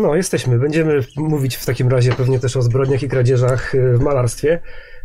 [0.00, 0.58] No, jesteśmy.
[0.58, 4.60] Będziemy mówić w takim razie pewnie też o zbrodniach i kradzieżach y, w malarstwie.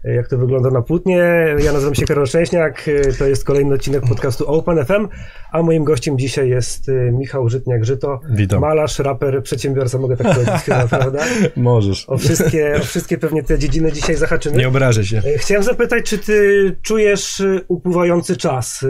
[0.05, 1.17] Y, Jak to wygląda na płótnie.
[1.63, 2.87] Ja nazywam się Karol Szczęśniak.
[2.87, 5.07] y, To jest kolejny odcinek podcastu Open FM,
[5.51, 8.19] a moim gościem dzisiaj jest Michał Żytniak-Żyto.
[8.29, 8.61] Witam.
[8.61, 11.19] Malarz, raper, przedsiębiorca, mogę tak powiedzieć chyba, prawda?
[11.55, 12.09] Możesz.
[12.09, 14.57] O wszystkie, o wszystkie pewnie te dziedziny dzisiaj zahaczymy.
[14.57, 15.21] Nie obrażę się.
[15.37, 18.85] Chciałem zapytać, czy ty czujesz upływający czas,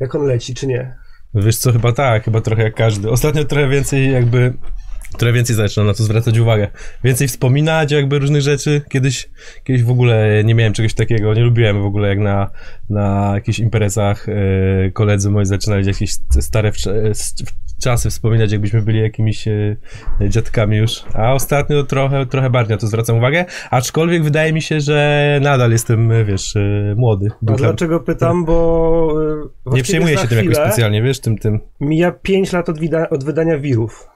[0.00, 0.96] jak on leci, czy nie?
[1.34, 3.10] Wiesz co, chyba tak, chyba trochę jak każdy.
[3.10, 4.52] Ostatnio trochę więcej jakby,
[5.16, 6.68] trochę więcej zaczynam na to zwracać uwagę.
[7.04, 8.82] Więcej wspominać jakby różnych rzeczy.
[8.88, 9.28] Kiedyś,
[9.64, 12.50] kiedyś w ogóle nie miałem czegoś takiego, nie lubiłem w ogóle jak na,
[12.90, 14.34] na jakichś imprezach e,
[14.90, 17.34] koledzy moi zaczynali jakieś stare wcz- e, s-
[17.82, 19.76] czasy wspominać, jakbyśmy byli jakimiś e,
[20.28, 21.02] dziadkami już.
[21.14, 25.70] A ostatnio trochę, trochę bardziej na to zwracam uwagę, aczkolwiek wydaje mi się, że nadal
[25.70, 27.26] jestem, wiesz, e, młody.
[27.32, 27.56] A duchem.
[27.56, 29.14] dlaczego pytam, bo
[29.66, 31.60] Nie przejmuję się tym jakoś specjalnie, wiesz, tym, tym.
[31.80, 32.78] Mija 5 lat od,
[33.10, 34.08] od wydania wirów.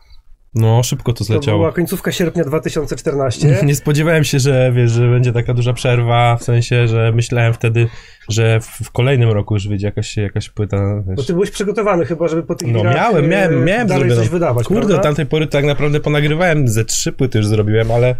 [0.54, 1.58] No, szybko to To zleciało.
[1.58, 3.56] była końcówka sierpnia 2014.
[3.66, 7.86] Nie spodziewałem się, że wiesz, że będzie taka duża przerwa, w sensie, że myślałem wtedy,
[8.28, 11.26] że w, w kolejnym roku już wyjdzie jakaś, jakaś płyta, Bo wiesz.
[11.26, 14.20] ty byłeś przygotowany chyba, żeby po tych No miałem, y, miałem, miałem dalej zrobioną.
[14.22, 15.02] coś wydawać, Kurde, prawda?
[15.02, 18.14] tamtej pory tak naprawdę ponagrywałem, ze trzy płyty już zrobiłem, ale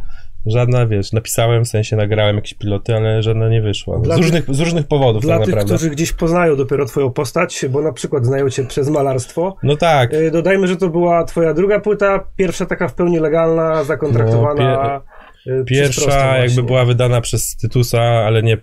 [0.47, 3.99] żadna, wiesz, napisałem, w sensie nagrałem jakieś piloty, ale żadna nie wyszła.
[3.99, 5.75] Dla Z tych- różnych, z różnych powodów Dla tak tych, naprawdę.
[5.75, 10.15] którzy gdzieś poznają dopiero twoją postać, bo na przykład znają cię przez malarstwo, No tak,
[10.15, 15.01] y, dodajmy, że to była twoja druga płyta, pierwsza taka w pełni legalna, zakontraktowana
[15.47, 18.59] y, przez Prosto Pierwsza jakby była wydana przez Tytusa, ale nie y,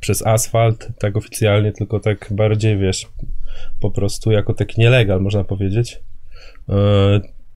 [0.00, 3.08] przez Asfalt, tak oficjalnie, tylko tak bardziej, wiesz,
[3.80, 6.00] po prostu jako taki nielegal, można powiedzieć.
[6.68, 6.72] Y,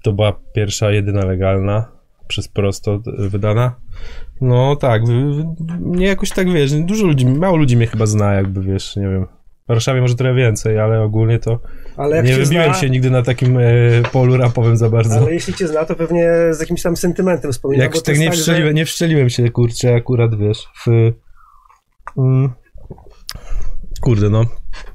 [0.03, 1.94] to była pierwsza, jedyna legalna,
[2.29, 3.77] przez Prosto wydana.
[4.41, 5.03] No tak,
[5.81, 9.27] mnie jakoś tak, wiesz, dużo ludzi, mało ludzi mnie chyba zna, jakby, wiesz, nie wiem.
[9.65, 11.61] W Warszawie może trochę więcej, ale ogólnie to
[11.97, 15.17] Ale nie wybiłem zna, się nigdy na takim y, polu rapowym za bardzo.
[15.17, 17.83] Ale jeśli cię zna, to pewnie z jakimś tam sentymentem wspomina.
[17.83, 21.13] Jak bo to tak nie, że- wszczeliłem, nie wszczeliłem się, kurczę, akurat wiesz, w.
[22.19, 22.51] Mm,
[24.05, 24.45] kurde, no.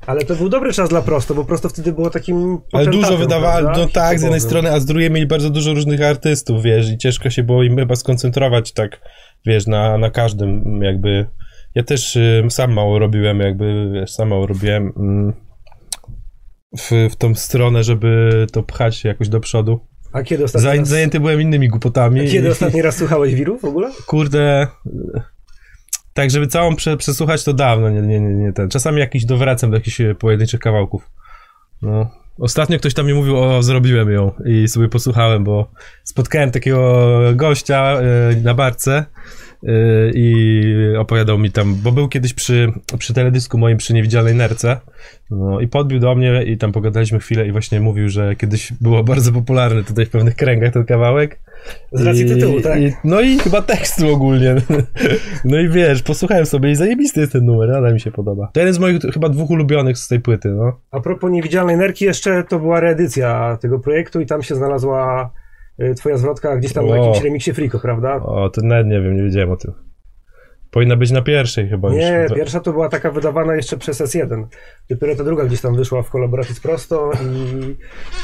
[0.08, 3.74] Ale to był dobry czas dla Prosto, bo Prosto wtedy było takim Ale dużo prawda?
[3.78, 6.98] no tak, z jednej strony, a z drugiej mieli bardzo dużo różnych artystów, wiesz, i
[6.98, 9.02] ciężko się było im chyba skoncentrować tak,
[9.46, 11.26] wiesz, na, na każdym, jakby.
[11.76, 15.34] Ja też y, sam mało robiłem, jakby, wiesz, sam mało robiłem mm,
[16.78, 19.80] w, w tą stronę, żeby to pchać jakoś do przodu.
[20.14, 22.20] A kiedy ostatni, Zaj, raz, zajęty byłem innymi głupotami.
[22.20, 23.90] a kiedy i- ostatni raz słuchałeś wirów w ogóle?
[24.08, 24.68] kurde.
[26.20, 28.70] Tak, żeby całą prze, przesłuchać, to dawno, nie, nie, nie, nie ten.
[28.70, 31.10] Czasami jakiś dowracam do jakichś e, pojedynczych kawałków.
[31.82, 32.12] No.
[32.40, 35.72] Ostatnio ktoś tam mi mówił, o, zrobiłem ją i sobie posłuchałem, bo
[36.04, 39.06] spotkałem takiego gościa e, na barce
[40.14, 44.78] i opowiadał mi tam, bo był kiedyś przy, przy teledysku moim przy Niewidzialnej Nerce
[45.32, 49.04] no, i podbił do mnie i tam pogadaliśmy chwilę i właśnie mówił, że kiedyś było
[49.04, 51.40] bardzo popularny tutaj w pewnych kręgach ten kawałek.
[51.92, 52.82] Z racji I- tytułu, tak?
[52.82, 54.56] I, no i chyba tekstu ogólnie.
[55.46, 58.50] No i wiesz, posłuchałem sobie i zajebisty jest ten numer, nadal mi się podoba.
[58.54, 60.80] To jeden z moich chyba dwóch ulubionych z tej płyty, no.
[60.92, 65.49] A propos Niewidzialnej Nerki, jeszcze to była reedycja tego projektu i tam się znalazła y,
[65.98, 66.96] twoja zwrotka gdzieś tam O.
[66.96, 68.16] jakimś remiksie Friko, prawda?
[68.16, 69.74] O, to nawet nie wiem, nie wiedziałem o tym.
[70.72, 72.34] Powinna być na pierwszej chyba Nie, już.
[72.38, 74.46] pierwsza to była taka wydawana jeszcze przez S1.
[74.90, 77.76] Dopiero ta druga gdzieś tam wyszła w kolaboracji z Prosto i...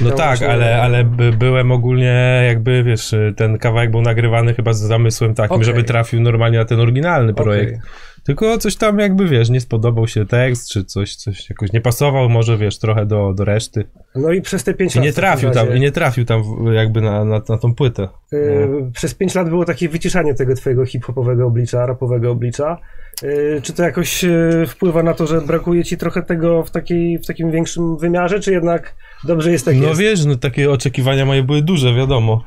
[0.04, 4.74] No tak, właśnie- ale, ale by, byłem ogólnie jakby, wiesz, ten kawałek był nagrywany chyba
[4.74, 5.66] z zamysłem takim, Okej.
[5.66, 7.72] żeby trafił normalnie na ten oryginalny projekt.
[7.74, 7.82] Okej.
[8.26, 12.30] Tylko coś tam jakby, wiesz, nie spodobał się tekst, czy coś, coś jakoś nie pasował
[12.30, 13.86] może, wiesz, trochę do, do reszty.
[14.16, 15.06] No i przez te pięć I lat...
[15.06, 16.44] nie trafił tam, razie, i nie trafił tam
[16.74, 18.08] jakby na, na, na tą płytę.
[18.34, 22.78] y, Przez pięć lat było takie wyciszanie tego twojego hip-hopowego oblicza, rapowego oblicza.
[23.24, 27.20] Y, Czy to jakoś y, wpływa na to, że brakuje ci trochę tego w, takiej,
[27.20, 30.00] w takim większym wymiarze, czy jednak dobrze jest tak No jest?
[30.00, 32.44] wiesz, no takie oczekiwania moje były duże, wiadomo.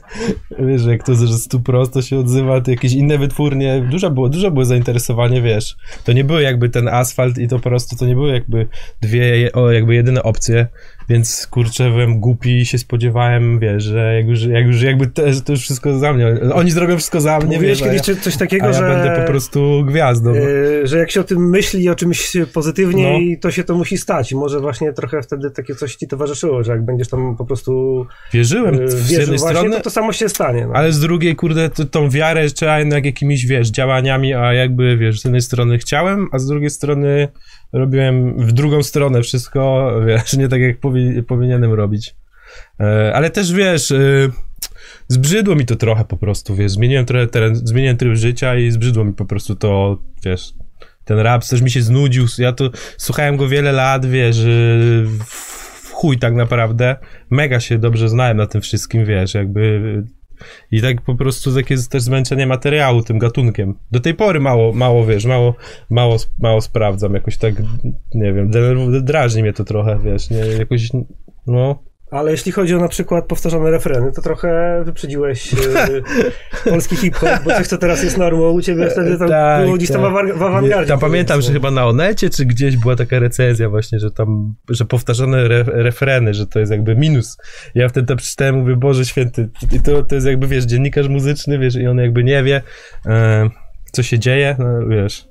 [0.68, 4.50] wiesz, jak to, że stu prosto się odzywa, to jakieś inne wytwórnie, dużo było, dużo
[4.50, 5.76] było zainteresowanie, wiesz.
[6.04, 8.66] To nie były jakby ten asfalt i to po prostu, to nie były jakby
[9.00, 10.66] dwie, jakby jedyne opcje,
[11.08, 15.40] więc kurczę, byłem głupi i się spodziewałem, wiesz, że jak już, jak już jakby że
[15.42, 18.36] to już wszystko za mnie, oni zrobią wszystko za mnie, Mówiłeś wiesz, kiedyś ja, coś
[18.36, 18.82] takiego, ja że...
[18.82, 20.30] będę po prostu gwiazdą.
[20.30, 20.36] no.
[20.40, 23.40] y, że jak się o tym myśli, o czymś pozytywnie, No.
[23.40, 24.34] to się to musi stać.
[24.34, 28.74] Może właśnie trochę wtedy takie coś ci towarzyszyło, że jak będziesz tam po prostu Wierzyłem
[28.82, 30.66] y, z wierzył jednej właśnie, strony, to to samo się stanie.
[30.66, 30.72] No.
[30.74, 35.20] Ale z drugiej, kurde, t- tą wiarę trzeba jednak jakimiś, wiesz, działaniami, a jakby, wiesz,
[35.20, 37.28] z jednej strony chciałem, a z drugiej strony
[37.72, 42.14] robiłem w drugą stronę wszystko, wiesz, nie tak jak powi- powinienem robić.
[42.80, 44.28] E, ale też, wiesz, e,
[45.08, 49.04] zbrzydło mi to trochę po prostu, wiesz, zmieniłem trochę teren, zmieniłem tryb życia i zbrzydło
[49.04, 50.52] mi po prostu to, wiesz,
[51.04, 55.90] ten rap też mi się znudził, ja to słuchałem go wiele lat, wiesz, y, w
[55.92, 56.96] chuj tak naprawdę.
[57.30, 60.02] Mega się dobrze znałem na tym wszystkim, wiesz, jakby
[60.70, 63.74] i tak po prostu takie też zmęczenie materiału tym gatunkiem.
[63.90, 65.54] Do tej pory mało, mało wiesz, mało,
[65.90, 67.54] mało, mało sprawdzam, jakoś tak,
[68.14, 68.50] nie wiem,
[69.02, 70.88] drażni mnie to trochę, wiesz, nie, jakoś,
[71.46, 75.58] no, Ale jeśli chodzi o na przykład powtarzane refreny, to trochę wyprzedziłeś e,
[76.70, 79.90] polski hip-hop, bo coś, co teraz jest normą u ciebie, wtedy tam Tak, było gdzieś
[79.90, 80.38] tam w tak.
[80.38, 80.88] w awangardzie.
[80.88, 84.84] Tam pamiętam, że chyba na Onecie, czy gdzieś była taka recenzja właśnie, że tam, że
[84.84, 87.36] powtarzane re, refreny, że to jest jakby minus.
[87.74, 91.58] Ja wtedy to przeczytałem, mówię, Boże Święty, i to, to jest jakby, wiesz, dziennikarz muzyczny,
[91.58, 92.62] wiesz, i on jakby nie wie,
[93.06, 93.50] e,
[93.92, 95.28] co się dzieje, no wiesz.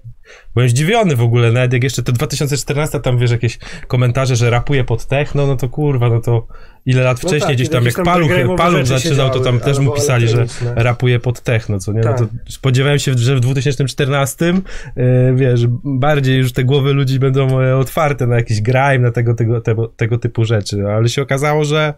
[0.55, 3.57] Byłem zdziwiony w ogóle, nawet jak jeszcze to 2014, tam wiesz, jakieś
[3.87, 6.47] komentarze, że rapuje pod techno, no to kurwa, no to
[6.85, 9.91] ile lat No wcześniej tak, gdzieś tam, jak Paluch, Paluch zaczynał, to tam też mu
[9.91, 10.45] pisali, że
[10.75, 12.01] rapuje pod techno, co nie?
[12.01, 12.19] Tak.
[12.19, 17.61] No to spodziewałem się, że w 2014, yy, wiesz, bardziej już te głowy ludzi będą
[17.61, 21.65] e, otwarte na jakiś grime, na tego, tego, tego, tego typu rzeczy, ale się okazało,
[21.65, 21.93] że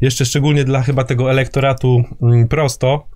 [0.00, 3.06] jeszcze szczególnie dla chyba tego elektoratu mm, prosto,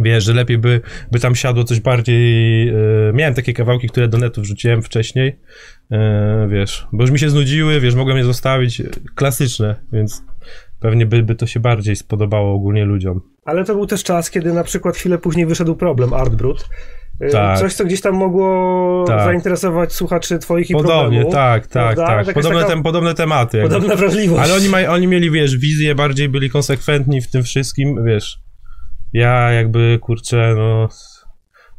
[0.00, 0.80] wiesz, że lepiej by,
[1.12, 2.74] by tam siadło coś bardziej, e,
[3.14, 5.38] miałem takie kawałki, które do netu wrzuciłem wcześniej,
[5.90, 8.82] e, wiesz, bo już mi się znudziły, wiesz, mogłem je zostawić,
[9.14, 10.22] klasyczne, więc
[10.80, 13.20] pewnie by, by to się bardziej spodobało ogólnie ludziom.
[13.44, 16.68] Ale to był też czas, kiedy na przykład chwilę później wyszedł problem Art Brut.
[17.20, 17.58] E, Tak.
[17.58, 19.24] Coś, co gdzieś tam mogło Tak.
[19.24, 21.30] zainteresować słuchaczy twoich i Podobnie, problemu.
[21.30, 22.24] tak, tak, prawda?
[22.24, 22.34] tak.
[22.34, 23.58] Podobne, taka tem, podobne tematy.
[23.58, 23.74] jakby.
[23.74, 24.42] Podobna wrażliwość.
[24.44, 28.38] Ale oni, maj, oni mieli, wiesz, wizję bardziej, byli konsekwentni w tym wszystkim, wiesz.
[29.12, 30.88] Ja jakby, kurczę, no,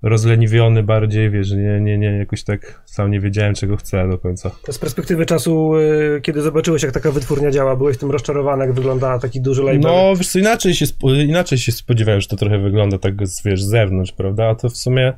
[0.04, 4.52] rozleniwiony bardziej, wiesz, nie, nie, nie, jakoś tak sam nie wiedziałem, czego chcę do końca.
[4.72, 9.20] Z perspektywy czasu, y, kiedy zobaczyłeś, jak taka wytwórnia działa, byłeś tym rozczarowany, jak wygląda
[9.20, 9.80] taki duży label.
[9.80, 10.86] No, wiesz co, inaczej się,
[11.28, 13.16] inaczej się spodziewałem, że to trochę wygląda tak,
[13.46, 14.50] wiesz, z zewnątrz, prawda?
[14.50, 15.14] A to w sumie,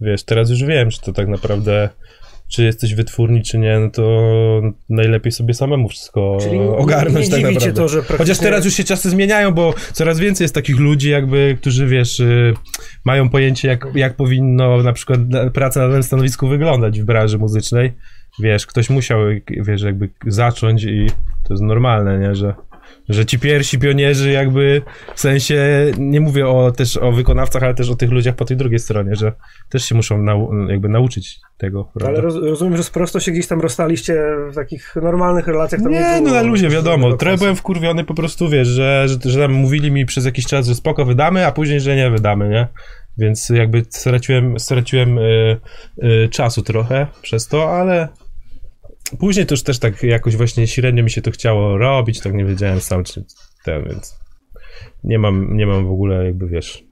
[0.00, 1.88] wiesz, teraz już wiem, że to tak naprawdę,
[2.50, 4.02] czy jesteś wytwórni, czy nie, no to
[4.88, 7.72] najlepiej sobie samemu wszystko Czyli ogarnąć nie tak naprawdę.
[7.72, 8.18] to, że praktycznie...
[8.18, 12.20] Chociaż teraz już się czasy zmieniają, bo coraz więcej jest takich ludzi, jakby, którzy wiesz,
[12.20, 12.54] y,
[13.04, 15.20] mają pojęcie, jak, jak powinno na przykład
[15.54, 17.92] praca na danym stanowisku wyglądać w branży muzycznej.
[18.42, 19.18] Wiesz, ktoś musiał,
[19.50, 21.06] wiesz, jakby zacząć i
[21.44, 22.54] to jest normalne, nie, że,
[23.10, 24.82] że ci pierwsi pionierzy jakby,
[25.14, 28.56] w sensie, nie mówię o, też o wykonawcach, ale też o tych ludziach po tej
[28.56, 29.32] drugiej stronie, że
[29.68, 32.08] też się muszą nau- jakby nauczyć tego, prawda?
[32.08, 35.82] Ale roz, rozumiem, że prosto się gdzieś tam rozstaliście w takich normalnych relacjach.
[35.82, 37.16] Tam nie, Nie, no było na luzie, wiadomo.
[37.16, 40.66] Trochę byłem wkurwiony po prostu, wiesz, że, że, że tam mówili mi przez jakiś czas,
[40.66, 42.66] że spoko wydamy, a później, że nie wydamy, nie?
[43.18, 45.56] Więc jakby straciłem, straciłem y,
[46.02, 48.08] y, czasu trochę przez to, ale
[49.18, 52.44] później to już też tak jakoś właśnie średnio mi się to chciało robić, tak nie
[52.44, 53.24] wiedziałem sam, czy
[53.64, 54.20] ten, więc
[55.04, 56.90] nie mam, nie mam w ogóle jakby, wiesz...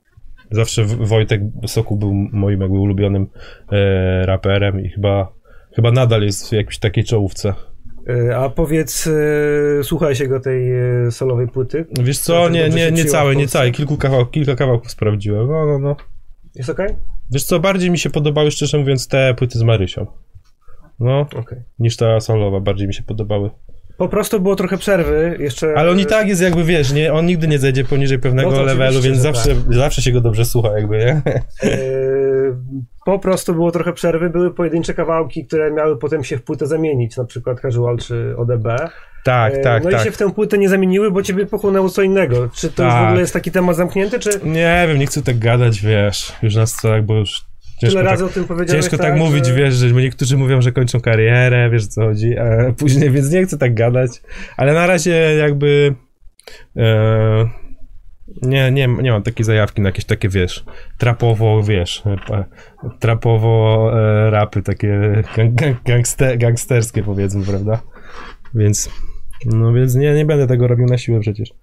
[0.50, 3.26] Zawsze Wojtek Soku był moim jakby ulubionym
[3.72, 5.32] e, raperem i chyba,
[5.76, 7.54] chyba nadal jest w jakiejś takiej czołówce.
[8.08, 10.72] Y, A powiedz, y, słuchałeś jego tej
[11.06, 11.86] y, solowej płyty?
[12.02, 15.66] Wiesz co, nie, nie, się nie całe, nie całe, kilku kawałków, kilka kawałków sprawdziłem, no,
[15.66, 15.96] no, no.
[16.54, 16.94] Jest okej?
[17.32, 20.06] Wiesz co, bardziej mi się podobały, szczerze mówiąc, te płyty z Marysią.
[21.00, 21.58] No, Okej.
[21.78, 23.50] niż ta solowa, bardziej mi się podobały.
[23.96, 25.74] Po prostu było trochę przerwy, jeszcze...
[25.76, 28.62] Ale on i tak jest jakby, wiesz, nie, on nigdy nie zejdzie poniżej pewnego No
[28.62, 31.22] levelu, więc zawsze, zawsze się go dobrze słucha jakby, nie?
[31.70, 32.54] y,
[33.06, 37.16] Po prostu było trochę przerwy, były pojedyncze kawałki, które miały potem się w płytę zamienić,
[37.16, 38.66] na przykład Casual czy ODB.
[39.24, 40.04] Tak, E, tak, no i tak.
[40.04, 42.48] się w tę płytę nie zamieniły, bo ciebie pochłonęło co innego.
[42.54, 43.06] Czy to już w Tak.
[43.06, 46.76] ogóle jest taki temat zamknięty, czy Nie wiem, nie chcę tak gadać, wiesz, już nas
[46.82, 47.44] to jakby już
[47.80, 48.84] ciężko tyle tak, razy o tym powiedziałeś?
[48.84, 49.54] ciężko tak, mówić, że...
[49.54, 53.44] wiesz, że niektórzy mówią, że kończą karierę, wiesz o co chodzi, a później, więc nie
[53.44, 54.10] chcę tak gadać,
[54.56, 55.94] ale na razie jakby
[56.76, 57.48] e,
[58.42, 60.64] nie, nie, nie mam takiej zajawki na jakieś takie, wiesz,
[60.98, 62.44] trapowo, wiesz, e,
[62.98, 67.80] trapowo e, rapy takie gang, gang, gangste, gangsterskie powiedzmy, prawda?
[68.54, 68.90] Więc,
[69.46, 71.54] no więc nie, nie będę tego robił na siłę przecież.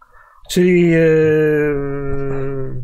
[0.50, 1.00] Czyli e,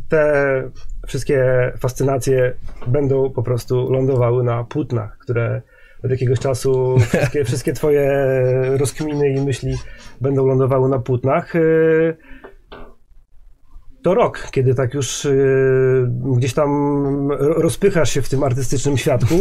[0.09, 0.63] te
[1.07, 2.53] wszystkie fascynacje
[2.87, 5.61] będą po prostu lądowały na płótnach, które
[6.03, 8.11] od jakiegoś czasu wszystkie, wszystkie twoje
[8.77, 9.75] rozkminy i myśli
[10.21, 11.53] będą lądowały na płótnach.
[14.03, 15.31] To rok, kiedy tak już e,
[16.37, 16.69] gdzieś tam
[17.31, 19.35] ro- rozpychasz się w tym artystycznym świadku.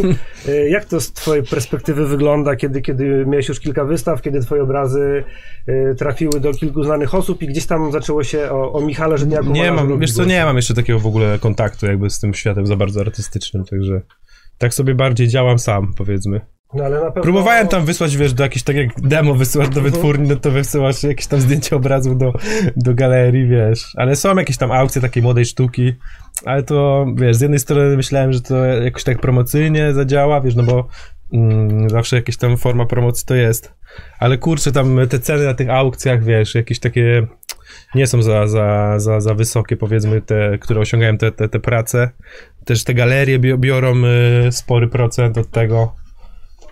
[0.47, 4.63] E, Jak to z twojej perspektywy wygląda, kiedy, kiedy miałeś już kilka wystaw, kiedy twoje
[4.63, 5.23] obrazy
[5.67, 9.49] e, trafiły do kilku znanych osób i gdzieś tam zaczęło się o, o Michale Żydniaku
[9.49, 12.67] Nie mam, wiesz co, nie mam jeszcze takiego w ogóle kontaktu jakby z tym światem
[12.67, 14.01] za bardzo artystycznym, także
[14.57, 16.41] tak sobie bardziej działam sam, powiedzmy.
[16.73, 17.21] No, ale na pewno...
[17.21, 21.03] Próbowałem tam wysłać, wiesz, do jakichś, tak jak demo wysyłasz do wytwórni, no to wysyłasz
[21.03, 22.33] jakieś tam zdjęcie obrazu do,
[22.75, 23.93] do galerii, wiesz.
[23.95, 25.93] Ale są jakieś tam aukcje takiej młodej sztuki,
[26.45, 30.63] ale to, wiesz, z jednej strony myślałem, że to jakoś tak promocyjnie zadziała, wiesz, no
[30.63, 30.87] bo
[31.33, 33.73] mm, zawsze jakieś tam forma promocji to jest.
[34.19, 37.27] Ale kurczę, tam te ceny na tych aukcjach, wiesz, jakieś takie
[37.95, 42.09] nie są za, za, za, za wysokie, powiedzmy, te, które osiągają te, te, te prace.
[42.65, 43.95] Też te galerie bi- biorą
[44.47, 45.95] y, spory procent od tego,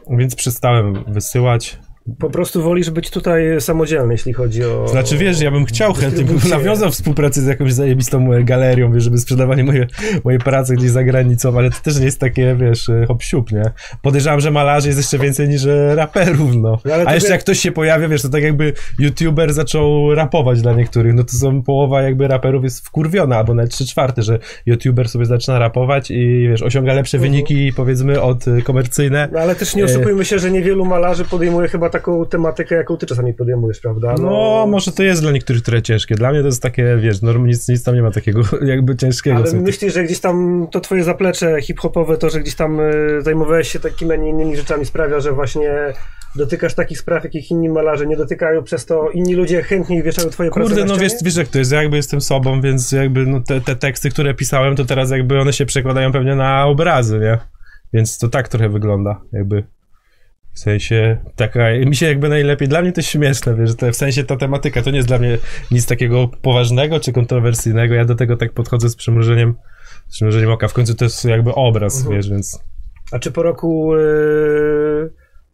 [0.09, 1.79] więc przestałem wysyłać.
[2.19, 4.87] Po prostu wolisz być tutaj samodzielny, jeśli chodzi o.
[4.87, 9.03] Znaczy wiesz, ja bym chciał chętnie, bym nawiązał współpracę z jakąś zajebistą e, galerią, wiesz,
[9.03, 9.87] żeby sprzedawanie moje,
[10.23, 13.51] moje prace gdzieś za granicą, ale to też nie jest takie, wiesz, e, hop siup,
[13.51, 13.63] nie?
[14.01, 16.79] Podejrzewam, że malarzy jest jeszcze więcej niż e, raperów, no.
[16.85, 20.61] No, A jeszcze wie- jak ktoś się pojawia, wiesz, to tak jakby youtuber zaczął rapować
[20.61, 24.39] dla niektórych, no to są połowa jakby raperów jest wkurwiona, albo nawet trzy czwarte, że
[24.65, 27.31] youtuber sobie zaczyna rapować i wiesz, osiąga lepsze Mhm.
[27.31, 29.29] wyniki, powiedzmy, od komercyjne.
[29.31, 33.05] No, ale też nie oszukujmy się, że niewielu malarzy podejmuje chyba taką tematykę, jaką ty
[33.05, 34.15] czasami podejmujesz, prawda?
[34.21, 36.15] No, może to jest dla niektórych trochę ciężkie.
[36.15, 39.37] Dla mnie to jest takie, wiesz, norm, nic, nic tam nie ma takiego jakby ciężkiego.
[39.37, 43.71] Ale myślisz, że gdzieś tam to twoje zaplecze hip-hopowe, to, że gdzieś tam y, zajmowałeś
[43.71, 45.93] się takimi, a nie innymi rzeczami sprawia, że właśnie
[46.35, 50.49] dotykasz takich spraw, jakich inni malarze nie dotykają, przez to inni ludzie chętniej wieszają twoje
[50.49, 53.61] Kurde, no wiesz, wiesz jak to jest, ja jakby jestem sobą, więc jakby no, te,
[53.61, 57.37] te teksty, które pisałem, to teraz jakby one się przekładają pewnie na obrazy, nie?
[57.93, 59.63] Więc to tak trochę wygląda, jakby.
[60.59, 64.23] W sensie, taka, mi się jakby najlepiej, dla mnie to śmieszne, wiesz, te, w sensie
[64.23, 65.37] ta tematyka, to nie jest dla mnie
[65.71, 69.55] nic takiego poważnego czy kontrowersyjnego, ja do tego tak podchodzę z przymrużeniem,
[70.07, 72.15] z przymrużeniem oka, w końcu to jest jakby obraz, Mhm.
[72.15, 72.59] wiesz, więc...
[73.11, 73.99] A czy po roku y,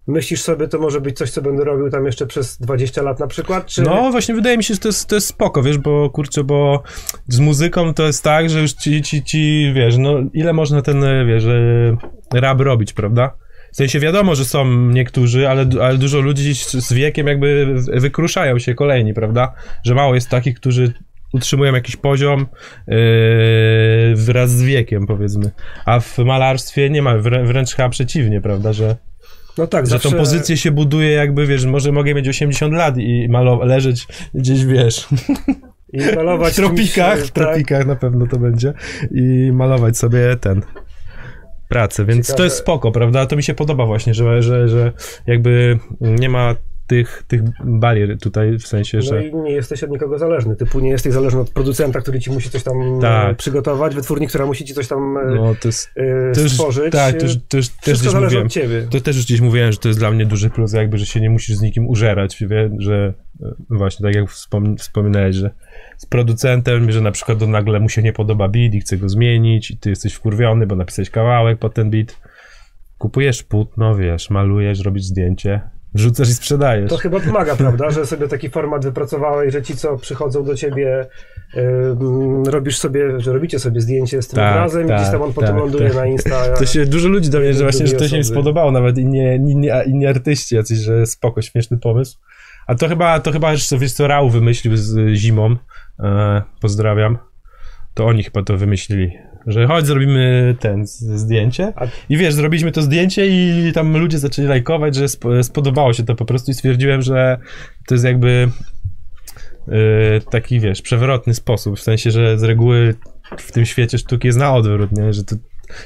[0.08, 3.28] myślisz sobie, to może być coś, co będę robił tam jeszcze przez 20 lat na
[3.28, 3.66] przykład?
[3.66, 3.82] Czy...
[3.82, 6.84] No, właśnie wydaje mi się, że to jest, to jest spoko, wiesz, bo kurczę, bo
[7.28, 11.06] z muzyką to jest tak, że już ci, ci, ci wiesz, no ile można ten,
[11.28, 11.98] wiesz, e,
[12.34, 13.45] rap robić, prawda?
[13.76, 18.00] W sensie wiadomo, że są niektórzy, ale, ale dużo ludzi z z wiekiem jakby wy-
[18.00, 19.54] wykruszają się kolejni, prawda?
[19.84, 20.94] Że mało jest takich, którzy
[21.34, 22.46] utrzymują jakiś poziom
[22.88, 22.96] yy,
[24.16, 25.52] wraz z wiekiem, powiedzmy.
[25.86, 28.96] A w malarstwie nie ma, wrę- wręcz chyba przeciwnie, prawda, że
[29.58, 30.10] no tak, że zawsze...
[30.10, 34.66] tą pozycję się buduje jakby, wiesz, może mogę mieć 80 lat i malo- leżeć gdzieś,
[34.66, 35.08] wiesz,
[35.94, 38.74] I malować w tropikach, czymś, w tropikach na pewno to będzie
[39.12, 40.62] i malować sobie ten
[41.70, 42.38] pracę, więc Ciekawe.
[42.38, 43.26] to jest spoko, prawda?
[43.26, 44.92] To mi się podoba właśnie, że, że, że
[45.28, 46.56] jakby nie ma
[46.88, 49.16] tych, tych barier tutaj, w sensie, Tak, że...
[49.16, 50.56] no i nie jesteś od nikogo zależny.
[50.56, 53.32] Typu nie jesteś zależny od producenta, który ci musi coś tam Tak.
[53.32, 55.90] e, przygotować, wytwórni, która musi ci coś tam e, No, to jest...
[55.96, 56.92] e, To już, stworzyć.
[56.92, 58.46] tak, to już, to już też gdzieś zależy mówiłem.
[58.46, 58.88] od ciebie.
[58.92, 61.22] To też już gdzieś mówiłem, że to jest dla mnie duży plus, jakby, że się
[61.22, 63.14] nie musisz z nikim użerać, wie, że
[63.70, 65.50] właśnie tak jak wspom- wspominałeś, że
[65.98, 69.10] z producentem, że na przykład do nagle mu się nie podoba beat i chce go
[69.10, 72.22] zmienić i ty jesteś wkurwiony, bo napisałeś kawałek pod ten beat.
[72.98, 75.62] Kupujesz płótno, wiesz, malujesz, robisz zdjęcie,
[75.94, 76.90] wrzucasz i sprzedajesz.
[76.90, 81.06] To chyba pomaga, prawda, że sobie taki format wypracowałeś, że ci, co przychodzą do ciebie,
[81.58, 85.22] ym, robisz sobie, że robicie sobie zdjęcie z tym Tak, obrazem i tak, gdzieś tam
[85.22, 85.98] on potem tak, ląduje tak.
[85.98, 86.44] na Insta.
[86.60, 88.24] To się dużo ludzi do mnie, że właśnie, że to się osoby.
[88.24, 92.18] spodobało, nawet inni, inni, inni artyści jacyś, że spoko, śmieszny pomysł.
[92.68, 95.56] A to chyba, to chyba jeszcze, wiesz co, Rał wymyślił z zimą,
[96.00, 97.18] e, pozdrawiam,
[97.94, 99.12] to oni chyba to wymyślili,
[99.48, 101.74] że chodź, zrobimy ten, zdjęcie
[102.10, 106.16] i wiesz, zrobiliśmy to zdjęcie i tam ludzie zaczęli lajkować, że sp- spodobało się to
[106.16, 107.38] po prostu i stwierdziłem, że
[107.88, 108.50] to jest jakby
[109.68, 109.72] e,
[110.32, 112.96] taki, wiesz, przewrotny sposób, w sensie, że z reguły
[113.38, 115.14] w tym świecie sztuki jest na odwrót, nie?
[115.14, 115.36] że to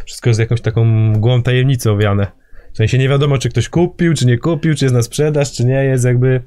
[0.05, 2.27] wszystko jest jakąś taką mgłą tajemnicy owiane.
[2.73, 5.65] W sensie nie wiadomo, czy ktoś kupił, czy nie kupił, czy jest na sprzedaż, czy
[5.65, 6.41] nie, jest jakby...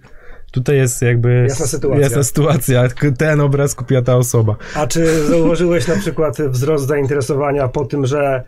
[0.52, 1.46] Tutaj jest jakby...
[1.48, 2.00] Jasna sytuacja.
[2.02, 2.88] Jasna sytuacja.
[3.18, 4.56] Ten obraz kupiła ta osoba.
[4.74, 8.44] A czy zauważyłeś na przykład wzrost zainteresowania po tym, że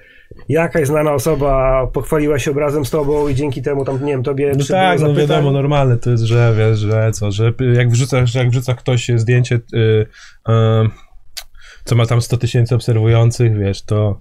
[0.48, 4.52] jakaś znana osoba pochwaliła się obrazem z tobą i dzięki temu tam, nie wiem, tobie
[4.58, 8.38] No tak, no wiadomo, normalne to jest, że wiesz, że co, że jak wrzuca, że
[8.38, 10.54] jak wrzuca ktoś zdjęcie, y, y,
[11.84, 14.20] co ma tam 100 tysięcy obserwujących, wiesz, to,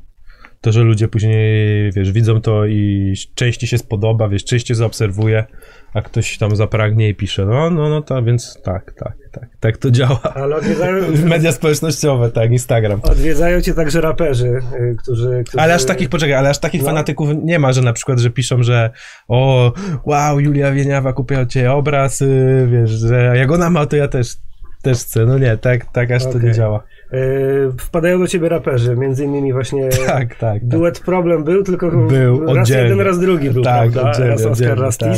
[0.61, 5.45] to, że ludzie później, wiesz, widzą to i części się spodoba, wiesz, częściej zaobserwuje,
[5.93, 9.77] a ktoś tam zapragnie i pisze, no, no, no, to więc tak, tak, tak, tak
[9.77, 10.19] to działa.
[10.35, 12.99] Ale odwiedzają, Media społecznościowe, tak, Instagram.
[13.03, 15.63] odwiedzają cię także raperzy, y, którzy, którzy...
[15.63, 16.87] Ale aż takich, poczekaj, ale aż takich No.
[16.87, 18.89] fanatyków nie ma, że na przykład, że piszą, że
[19.27, 19.71] o,
[20.05, 24.27] wow, Julia Wieniawa kupiła cię obraz, y, wiesz, że jak ona ma, to ja też,
[24.81, 25.25] też chcę.
[25.25, 26.41] No nie, tak, tak aż to Okej.
[26.43, 26.83] nie działa.
[27.13, 29.89] Y, wpadają do ciebie raperzy, między innymi właśnie...
[29.89, 30.35] Tak, tak.
[30.39, 30.67] tak.
[30.67, 32.83] Duet Problem był, tylko Był raz oddzielnie.
[32.89, 34.09] jeden, raz drugi był, tak, prawda?
[34.11, 35.17] oddzielnie, Raz Oscar, raz tak.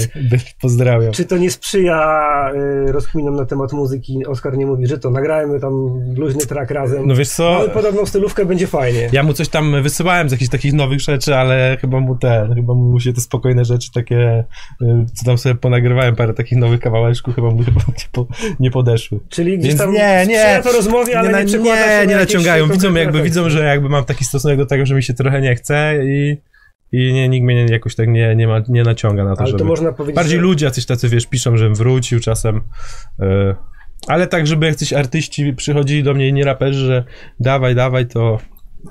[0.62, 1.12] Pozdrawiam.
[1.12, 2.52] Czy to nie sprzyja
[2.88, 4.26] y, rozkminom na temat muzyki?
[4.26, 5.74] Oskar nie mówi, że to nagrajmy tam
[6.18, 7.08] luźny track razem.
[7.08, 9.10] No wiesz co, Mamy podobną stylówkę, będzie fajnie.
[9.12, 12.74] ja mu coś tam wysyłałem z jakichś takich nowych rzeczy, ale chyba mu ten, chyba
[12.74, 14.44] mu się te spokojne rzeczy takie,
[14.82, 18.28] y, co tam sobie ponagrywałem, parę takich nowych kawałeczków, chyba mu chyba nie, po,
[18.60, 19.20] nie podeszły.
[19.30, 20.62] Czyli gdzieś Więc tam nie, nie.
[20.64, 22.68] to rozmowie, ale nie, przekłada się nie, nie naciągają.
[22.68, 25.56] Widzą, jakby widzą, że jakby mam taki stosunek do tego, że mi się trochę nie
[25.56, 26.38] chce i
[26.92, 29.48] I nie, nikt mnie nie, jakoś tak nie, nie, ma, nie naciąga na to, Ale
[29.48, 29.60] żeby...
[29.60, 30.42] to można powiedzieć, Bardziej że...
[30.42, 32.62] ludzie jacyś tacy, wiesz, piszą, żebym wrócił czasem.
[33.20, 33.56] e,
[34.08, 37.04] ale tak, żeby jacyś artyści przychodzili do mnie i nie raperzy, że
[37.40, 38.38] dawaj, dawaj, to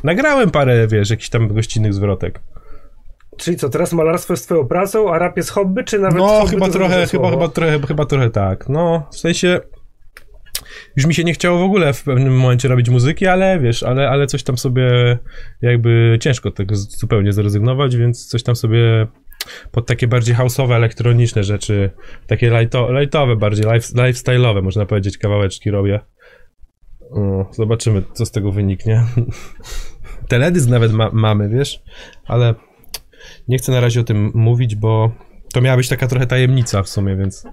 [0.04, 2.40] nagrałem parę, wiesz, jakichś tam gościnnych zwrotek.
[3.36, 6.68] Czyli co, teraz malarstwo jest twoją pracą, a rap jest hobby, czy nawet No, chyba
[6.68, 8.68] trochę, chyba, chyba, trochę, chyba trochę tak.
[8.68, 9.60] No, w sensie
[10.96, 14.08] już mi się nie chciało w ogóle w pewnym momencie robić muzyki, ale wiesz, ale,
[14.08, 15.18] ale coś tam sobie
[15.62, 19.06] jakby ciężko tego zupełnie zrezygnować, więc coś tam sobie
[19.70, 21.90] pod takie bardziej house'owe, elektroniczne rzeczy,
[22.26, 26.00] takie lighto, lightowe bardziej, life, lifestyle'owe można powiedzieć, kawałeczki robię.
[27.10, 29.04] O, zobaczymy, co z tego wyniknie.
[30.28, 31.82] Teledysk nawet ma, mamy, wiesz,
[32.24, 32.54] ale
[33.48, 35.12] nie chcę na razie o tym mówić, bo
[35.52, 37.46] to miała być taka trochę tajemnica w sumie, więc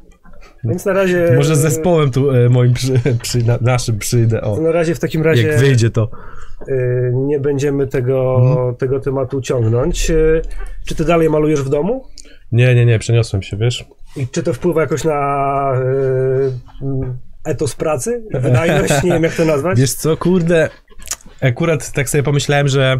[0.64, 1.34] Więc na razie...
[1.36, 5.00] może z zespołem tu e, moim przy, przy, na, naszym przyjdę, o, na razie w
[5.00, 6.10] takim razie jak wyjdzie to.
[6.70, 8.76] y, nie będziemy tego, Mhm.
[8.76, 10.10] tego tematu ciągnąć.
[10.10, 10.42] Y,
[10.88, 12.06] Czy ty dalej malujesz w domu?
[12.52, 13.86] Nie, nie, nie, przeniosłem się, wiesz?
[14.18, 15.72] I czy to wpływa jakoś na
[17.46, 18.24] etos pracy?
[18.34, 19.04] Wydajność?
[19.04, 19.80] Nie wiem jak to nazwać.
[19.82, 20.70] Wiesz co, kurde,
[21.42, 23.00] akurat tak sobie pomyślałem, że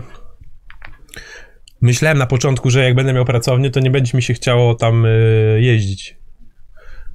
[1.82, 5.06] myślałem na początku, że jak będę miał pracownię, to nie będzie mi się chciało tam
[5.58, 6.21] jeździć.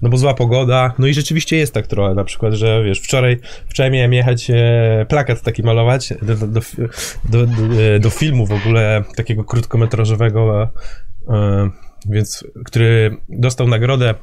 [0.02, 3.40] No bo zła pogoda, no i rzeczywiście jest tak trochę, na przykład, że wiesz, wczoraj,
[3.68, 6.60] wczoraj miałem jechać e, plakat taki malować do, do, do,
[7.24, 10.70] do, e, do filmu w ogóle takiego krótkometrażowego,
[11.28, 11.70] e,
[12.08, 14.14] więc, który dostał nagrodę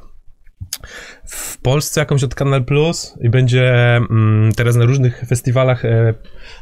[1.26, 6.14] w Polsce jakąś od Kanal Plus i będzie mm, teraz na różnych festiwalach e,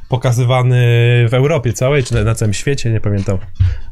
[0.09, 0.76] pokazywany
[1.28, 3.38] w Europie całej, czy na, na całym świecie, nie pamiętam.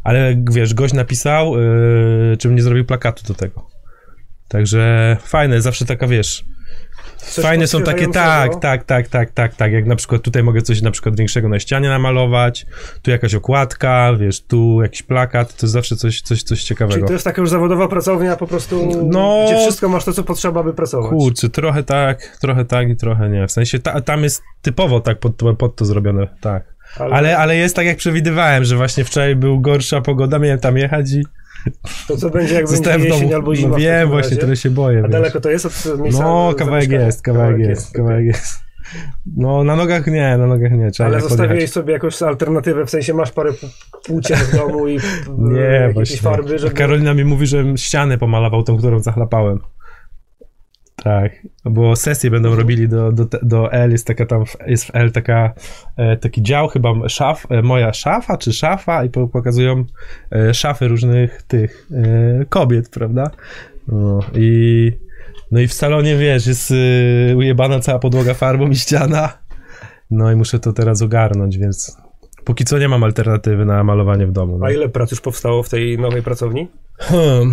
[0.04, 3.79] Ale wiesz, gość napisał, e, czym nie zrobił plakatu do tego.
[4.50, 6.45] Także fajne, zawsze taka wiesz.
[7.16, 9.73] Coś fajne są takie, tak, tak, tak, tak, tak, tak.
[9.73, 12.66] Jak na przykład tutaj mogę coś na przykład większego na ścianie namalować,
[13.02, 17.07] tu jakaś okładka, wiesz, tu jakiś plakat, to jest zawsze coś, coś, coś Czyli ciekawego.
[17.07, 19.45] to jest taka już zawodowa pracownia po prostu, No.
[19.47, 21.10] gdzie wszystko masz to, co potrzeba, by pracować.
[21.10, 23.47] Kurczę, trochę tak, trochę tak i trochę nie.
[23.47, 26.75] W sensie ta, tam jest typowo tak pod, to- pod to zrobione, tak.
[26.99, 31.13] Ale, ale jest tak jak przewidywałem, że właśnie wczoraj był gorsza pogoda, miałem tam jechać
[31.13, 31.23] i
[32.08, 33.34] To co będzie, jak będzie zostałem jesień domu.
[33.34, 34.99] albo zima No wiem, właśnie, tyle się boję.
[34.99, 35.10] A wiesz.
[35.10, 38.54] daleko to jest od miejsca No, kawałek jest, kawałek jest, kawałek jest.
[39.36, 41.70] No, na nogach nie, na nogach nie, trzeba Ale zostawiłeś podjechać.
[41.75, 43.50] sobie jakąś alternatywę, w sensie masz parę
[44.04, 44.99] płócien w domu i
[45.38, 46.16] Nie, jakieś właśnie.
[46.16, 46.75] farby, żeby...
[46.75, 49.58] Karolina mi mówi, że ścianę pomalował tą, którą zachlapałem.
[51.02, 51.32] Tak,
[51.65, 55.52] bo sesje będą robili do, do, do L, jest taka tam, jest w L taka,
[55.97, 59.84] e, taki dział chyba szaf, e, moja szafa czy szafa i po- pokazują
[60.32, 61.89] e, szafy różnych tych
[62.49, 63.30] kobiet, prawda?
[63.89, 64.93] No i,
[65.50, 66.73] no i w salonie, wiesz, jest
[67.36, 69.39] ujebana cała podłoga farbą i ściana,
[70.10, 71.97] no i muszę to teraz ogarnąć, więc
[72.45, 74.58] póki co nie mam alternatywy na malowanie w domu.
[74.58, 74.67] No.
[74.67, 76.69] A ile prac już powstało w tej nowej pracowni?
[76.99, 77.52] Hmm.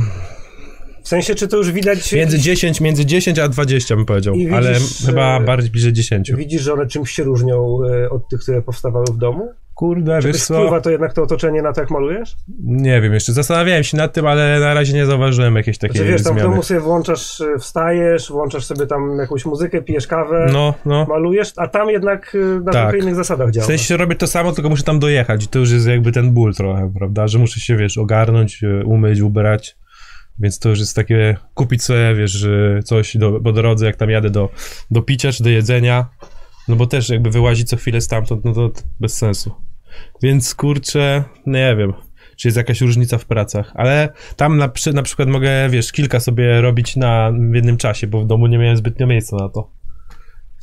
[1.03, 2.13] W sensie, czy to już widać...
[2.13, 4.73] Między 10, między 10 a 20 bym powiedział, widzisz, ale
[5.05, 6.31] chyba e, bardziej bliżej 10.
[6.37, 9.51] Widzisz, że one czymś się różnią e, od tych, które powstawały w domu?
[9.75, 10.53] Kurde, Czy wiesz co?
[10.53, 12.35] wpływa to jednak to otoczenie na to, jak malujesz?
[12.63, 16.11] Nie wiem jeszcze, zastanawiałem się nad tym, ale na razie nie zauważyłem jakiejś takiej Znaczy
[16.11, 16.49] wiesz, tam w zmiany.
[16.49, 21.05] domu sobie włączasz, e, wstajesz, włączasz sobie tam jakąś muzykę, pijesz kawę, No, no.
[21.09, 22.81] malujesz, a tam jednak na Tak.
[22.89, 23.67] trochę innych zasadach W działa.
[23.67, 26.53] sensie robię to samo, tylko muszę tam dojechać i to już jest jakby ten ból
[26.53, 29.77] trochę, prawda, że muszę się, wiesz, ogarnąć, umyć, ubrać,
[30.39, 32.47] więc to już jest takie, kupić sobie, wiesz,
[32.83, 34.49] coś do, po drodze, jak tam jadę do,
[34.91, 36.09] do picia czy do jedzenia,
[36.67, 39.55] no bo też jakby wyłazi co chwilę stamtąd, no to bez sensu.
[40.23, 41.93] Więc kurczę, nie wiem,
[42.35, 46.61] czy jest jakaś różnica w pracach, ale tam na, na przykład mogę, wiesz, kilka sobie
[46.61, 49.71] robić na, w jednym czasie, bo w domu nie miałem zbytnio miejsca na to.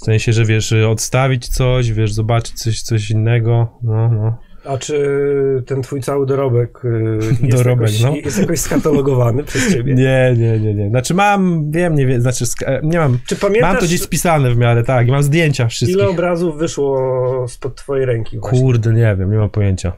[0.00, 4.38] W sensie, że wiesz, odstawić coś, wiesz, zobaczyć coś, coś innego, no, no.
[4.64, 8.16] A czy ten twój cały dorobek, e, jest, Dorobek, jakoś, no.
[8.16, 9.94] jest jakoś skatalogowany przez ciebie?
[9.94, 10.88] Nie, nie, nie, nie.
[10.88, 14.50] Znaczy mam, wiem, nie wiem, znaczy, e, nie mam, Czy pamiętasz, mam to gdzieś spisane
[14.50, 15.96] w miarę, tak, i mam zdjęcia wszystkich.
[15.96, 18.61] ile obrazów wyszło spod twojej ręki właśnie?
[18.61, 19.92] Kurde, nie wiem, nie mam pojęcia.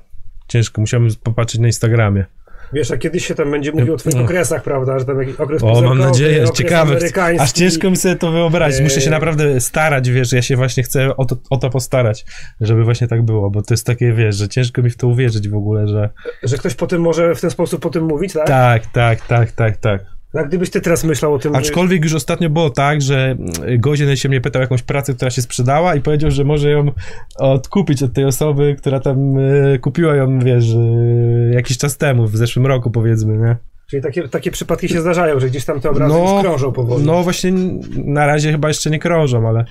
[0.48, 2.24] Ciężko, musiałem popatrzeć na Instagramie.
[2.72, 4.22] Wiesz, a kiedyś się tam będzie mówiło o twoich No.
[4.22, 6.98] okresach, prawda, że tam jakiś okres O, mam nadzieję, okres ciekawe.
[7.38, 8.80] Aż ciężko mi sobie to wyobrazić.
[8.80, 12.24] Muszę się naprawdę starać, wiesz, ja się właśnie chcę o to, o to postarać,
[12.60, 15.48] żeby właśnie tak było, bo to jest takie, wiesz, że ciężko mi w to uwierzyć
[15.48, 16.10] w ogóle, że
[16.42, 18.46] Że ktoś po tym może w ten sposób o tym mówić, tak?
[18.46, 20.15] tak, tak, tak, tak, tak.
[20.38, 24.16] A gdybyś ty teraz myślał o tym, Aczkolwiek już ostatnio było tak, że mm, godzien
[24.16, 26.92] się mnie pytał jakąś pracę, która się sprzedała i powiedział, że może ją
[27.38, 32.36] odkupić od tej osoby, która tam e, kupiła ją, wiesz, e, jakiś czas temu, w
[32.36, 33.56] zeszłym roku powiedzmy, nie?
[33.90, 37.04] Czyli takie, takie przypadki się zdarzają, że gdzieś tam te obrazy No, już krążą powoli.
[37.04, 37.52] No właśnie
[37.96, 39.64] na razie chyba jeszcze nie krążą, ale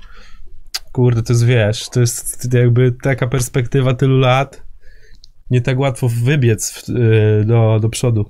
[0.92, 4.66] kurde, to jest wiesz, to jest jakby taka perspektywa tylu lat
[5.50, 8.26] nie tak łatwo wybiec w, y, do, do przodu.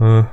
[0.00, 0.24] Y,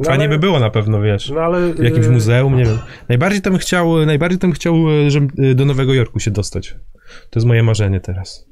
[0.00, 1.30] No Fajnie ale- by było na pewno, wiesz.
[1.30, 1.74] No ale...
[1.74, 2.78] W jakimś y, muzeum, nie wiem.
[3.08, 6.76] Najbardziej bym chciał, najbardziej to bym chciał, y, żeby y, do Nowego Jorku się dostać.
[7.30, 8.46] To jest moje marzenie teraz.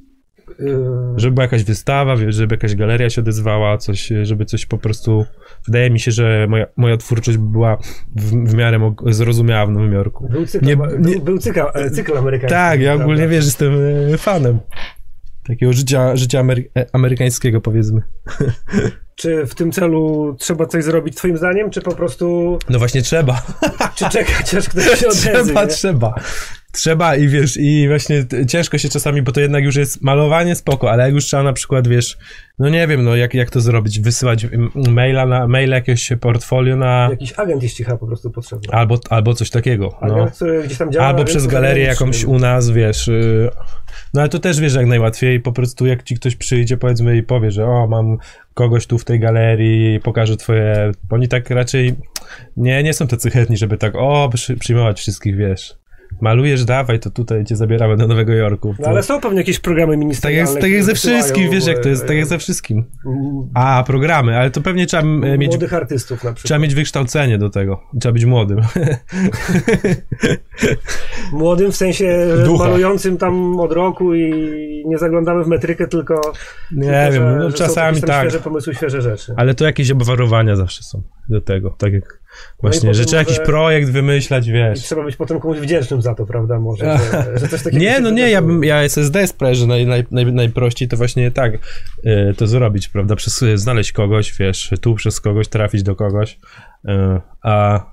[0.60, 0.76] y,
[1.16, 5.24] Żeby była jakaś wystawa, żeby jakaś galeria się odezwała, coś, y, żeby coś po prostu...
[5.66, 7.76] Wydaje mi się, że moja, moja twórczość by była
[8.16, 10.28] w, w miarę zrozumiała w Nowym Jorku.
[10.30, 12.54] Był cykl, Nie- nie- był cykl, e, cykl amerykański.
[12.54, 13.04] Tak, ja prawda?
[13.04, 13.74] ogólnie wiesz, jestem
[14.14, 14.58] y, fanem
[15.46, 18.02] takiego życia, życia Amery- e, amerykańskiego, powiedzmy.
[19.14, 22.58] Czy w tym celu trzeba coś zrobić twoim zdaniem, czy po prostu...
[22.68, 23.42] No właśnie trzeba.
[23.94, 25.32] Czy czekać, aż ktoś się odezwie?
[25.44, 25.68] Trzeba, nie?
[25.68, 26.14] trzeba.
[26.72, 30.90] Trzeba i wiesz, i właśnie ciężko się czasami, bo to jednak już jest malowanie spoko,
[30.90, 32.18] ale jak już trzeba na przykład, wiesz,
[32.58, 36.76] no nie wiem, no jak, jak to zrobić, wysyłać m- maila na, maila jakiegoś portfolio
[36.76, 38.68] na, Jakiś agent jest cicha po prostu potrzebny.
[38.72, 40.14] albo, albo coś takiego, no.
[40.14, 43.08] Agent, który gdzieś tam działa Albo przez galerię jakąś u nas, wiesz.
[43.08, 43.48] y,
[44.14, 45.40] No ale to też wiesz jak najłatwiej.
[45.40, 48.18] Po prostu jak ci ktoś przyjdzie, powiedzmy, i powie, że o, mam
[48.54, 50.92] kogoś tu w tej galerii, pokażę twoje.
[51.10, 51.94] Oni tak raczej
[52.56, 55.74] nie, nie są tacy chętni, żeby tak, o, przy, przyjmować wszystkich, wiesz.
[56.20, 58.74] Malujesz, dawaj, to tutaj cię zabieramy do Nowego Jorku.
[58.78, 60.60] No ale są pewnie jakieś programy tak ministerialne.
[60.60, 62.84] tak jak które ze wysyłają, wszystkim, wiesz jak to jest, tak jak ze wszystkim.
[63.06, 65.02] m- A, programy, ale to pewnie trzeba
[65.38, 66.42] mieć, Młodych artystów na przykład.
[66.44, 67.80] trzeba mieć wykształcenie do tego.
[68.00, 68.58] Trzeba być młodym.
[71.32, 72.64] Młodym w sensie Ducha.
[72.64, 74.32] malującym tam od roku i
[74.86, 76.20] nie zaglądamy w metrykę, tylko.
[76.72, 78.20] Nie tylko, wiem, że, no że czasami tak.
[78.20, 79.34] Świeże pomysły, świeże rzeczy.
[79.36, 82.19] Ale to jakieś obwarowania zawsze są do tego, tak jak
[82.60, 84.80] właśnie, potem, że trzeba jakiś projekt wymyślać, I wiesz.
[84.80, 86.58] trzeba być potem komuś wdzięcznym za to, prawda?
[86.58, 87.82] Może, że, że coś takiego.
[87.82, 91.30] Nie, no nie, ja, bym, ja SSD sprawia, że naj, naj, naj, najprościej to właśnie
[91.30, 96.38] tak y, to zrobić, prawda, przez, znaleźć kogoś, wiesz, tu przez kogoś trafić do kogoś,
[96.84, 96.90] y,
[97.42, 97.84] a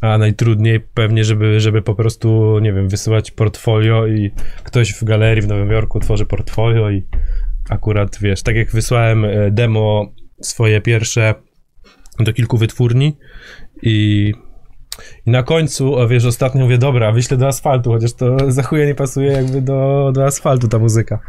[0.00, 4.30] a najtrudniej pewnie, żeby, żeby po prostu, nie wiem, wysyłać portfolio i
[4.64, 7.02] ktoś w galerii w Nowym Jorku tworzy portfolio i
[7.70, 11.34] akurat, wiesz, tak jak wysłałem e, demo swoje pierwsze
[12.24, 13.16] do kilku wytwórni
[13.82, 14.32] i,
[15.26, 18.94] i na końcu, wiesz, ostatnio mówię, dobra, wyślę do asfaltu, chociaż to za chuje nie
[18.94, 21.20] pasuje jakby do, do asfaltu ta muzyka.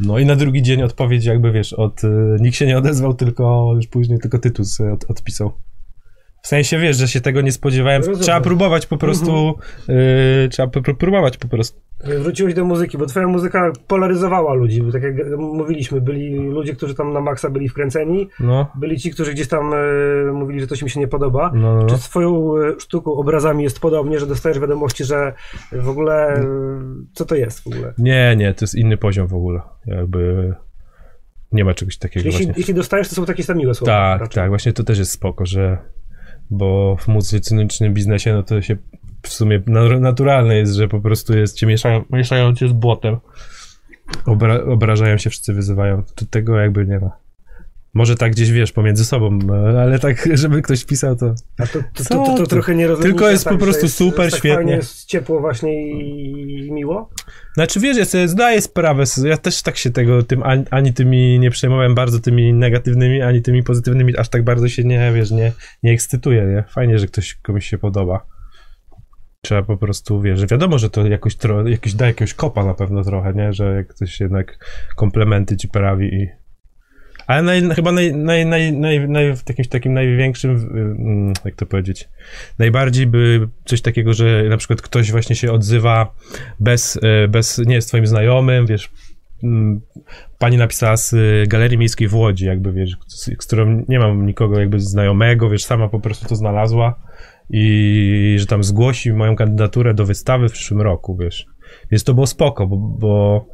[0.00, 2.08] No i na drugi dzień odpowiedź jakby, wiesz, od, e,
[2.40, 5.52] nikt się nie odezwał, tylko już później tylko tytuł sobie od, odpisał.
[6.42, 7.98] W sensie, wiesz, że się tego nie spodziewałem.
[7.98, 8.20] Rozumiem.
[8.20, 9.54] Trzeba próbować po prostu,
[10.44, 11.80] y, trzeba p- próbować po prostu.
[12.18, 14.82] Wróciłeś do muzyki, bo twoja muzyka polaryzowała ludzi.
[14.82, 19.10] bo Tak jak mówiliśmy, byli ludzie, którzy tam na maksa byli wkręceni, No, byli ci,
[19.10, 21.50] którzy gdzieś tam e, mówili, że coś mi się nie podoba.
[21.54, 21.86] no, no.
[21.86, 21.98] Czy no.
[21.98, 25.32] z twoją e, sztuką, obrazami jest podobnie, że dostajesz wiadomości, że
[25.72, 26.46] w ogóle e,
[27.14, 27.92] co to jest w ogóle?
[27.98, 29.60] Nie, nie, to jest inny poziom w ogóle.
[29.86, 30.54] Jakby
[31.52, 32.60] nie ma czegoś takiego Jeśli, właśnie.
[32.60, 33.92] jeśli dostajesz, to są takie same miłe słowa.
[33.92, 34.34] Tak, raczej.
[34.42, 35.78] tak, właśnie to też jest spoko, że
[36.50, 38.76] bo w muzycznym biznesie, no to się
[39.22, 43.16] w sumie na- naturalne jest, że po prostu jest, cię mieszają, mieszają cię z błotem.
[44.26, 46.02] Obra, obrażają się, wszyscy wyzywają.
[46.14, 47.10] Tu tego jakby nie ma.
[47.94, 51.34] Może tak gdzieś, wiesz, pomiędzy sobą, e, ale tak, żeby ktoś pisał, to...
[51.58, 53.10] A to, to, to, to, to trochę nie rozumiem.
[53.10, 54.72] Tylko jest po prostu super, jest tak świetnie.
[54.72, 57.10] Jest ciepło właśnie i, i miło.
[57.54, 61.38] Znaczy wiesz, ja sobie zdaję sprawę, ja też tak się tego, tym ani, ani tymi
[61.38, 65.52] nie przejmowałem bardzo tymi negatywnymi, ani tymi pozytywnymi, aż tak bardzo się nie, wiesz, nie,
[65.82, 66.64] nie ekscytuję, nie?
[66.68, 68.26] Fajnie, że ktoś komuś się podoba.
[69.40, 73.04] Trzeba po prostu, wiesz, wiadomo, że to jakoś, tro, jakiś, da jakiegoś kopa na pewno
[73.04, 73.52] trochę, nie?
[73.52, 74.58] Że jak ktoś jednak
[74.96, 76.28] komplementy ci prawi i...
[77.28, 81.66] Ale naj, chyba naj, naj, naj, naj, naj, w jakimś takim największym, mm, jak to
[81.66, 82.08] powiedzieć,
[82.58, 86.14] najbardziej by coś takiego, że na przykład ktoś właśnie się odzywa
[86.60, 88.90] bez, e, bez nie jest twoim znajomym, wiesz,
[89.42, 89.80] mm,
[90.38, 94.26] pani napisała z y, Galerii Miejskiej w Łodzi, jakby, wiesz, z, z którą nie mam
[94.26, 97.00] nikogo jakby znajomego, wiesz, sama po prostu to znalazła
[97.50, 101.46] i że tam zgłosi moją kandydaturę do wystawy w przyszłym roku, wiesz.
[101.90, 103.46] Więc to było spoko, bo, bo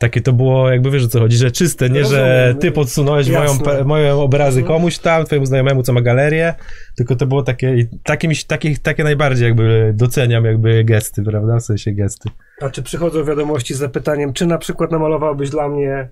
[0.00, 3.50] takie to było, jakby wiesz o co chodzi, że czyste, nie, że ty podsunąłeś moją,
[3.50, 4.76] pe- moje obrazy Mhm.
[4.78, 6.54] komuś tam, twojemu znajomemu, co ma galerię,
[6.96, 11.62] tylko to było takie, takie, mi takie, takie najbardziej jakby doceniam jakby gesty, prawda, w
[11.62, 12.28] sensie gesty.
[12.62, 16.08] A czy przychodzą wiadomości z zapytaniem, czy na przykład namalowałbyś dla mnie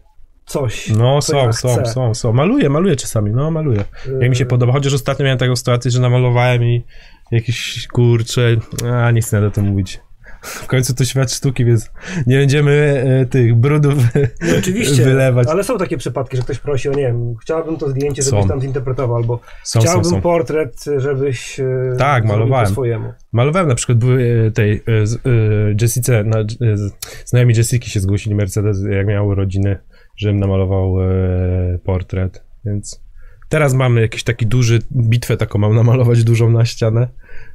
[0.46, 0.90] coś?
[0.90, 2.32] No, są, ja są, są, są.
[2.32, 3.84] Maluję, maluję czasami, no, maluję.
[4.20, 6.84] Jak mi się podoba, chociaż ostatnio miałem taką sytuację, że namalowałem i
[7.30, 8.56] jakiś kurcze,
[8.92, 10.00] a nie chcę na to mówić.
[10.42, 11.90] W końcu to świat sztuki, więc
[12.26, 13.94] nie będziemy e, tych brudów
[14.42, 15.48] No, oczywiście, wylewać.
[15.48, 18.48] ale są takie przypadki, że ktoś prosi o, nie wiem, chciałbym to zdjęcie, żebyś Są.
[18.48, 20.20] tam zinterpretował, albo Są, są, chciałbym są.
[20.20, 21.66] portret, żebyś e,
[21.98, 22.66] Tak, malowałem.
[22.66, 23.12] swojemu.
[23.32, 25.04] Malowałem na przykład były e, tej e, e,
[25.80, 26.44] Jessice, na, e,
[27.24, 29.76] znajomi Jessiki się zgłosili Mercedes, jak miały urodziny,
[30.16, 30.94] żebym namalował
[31.84, 33.00] portret, więc
[33.48, 37.08] teraz mamy jakiś taki duży bitwę taką mam namalować dużą na ścianę,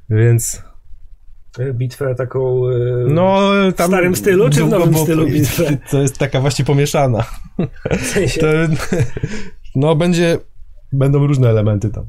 [0.10, 0.64] więc
[1.74, 2.74] bitwę taką e,
[3.08, 5.78] No, w starym stylu, czy w nowym bo- stylu bitwę?
[5.92, 7.24] To jest taka właśnie pomieszana.
[8.00, 8.48] W sensie, To,
[9.76, 10.38] no, będzie,
[10.94, 12.06] będą różne elementy tam.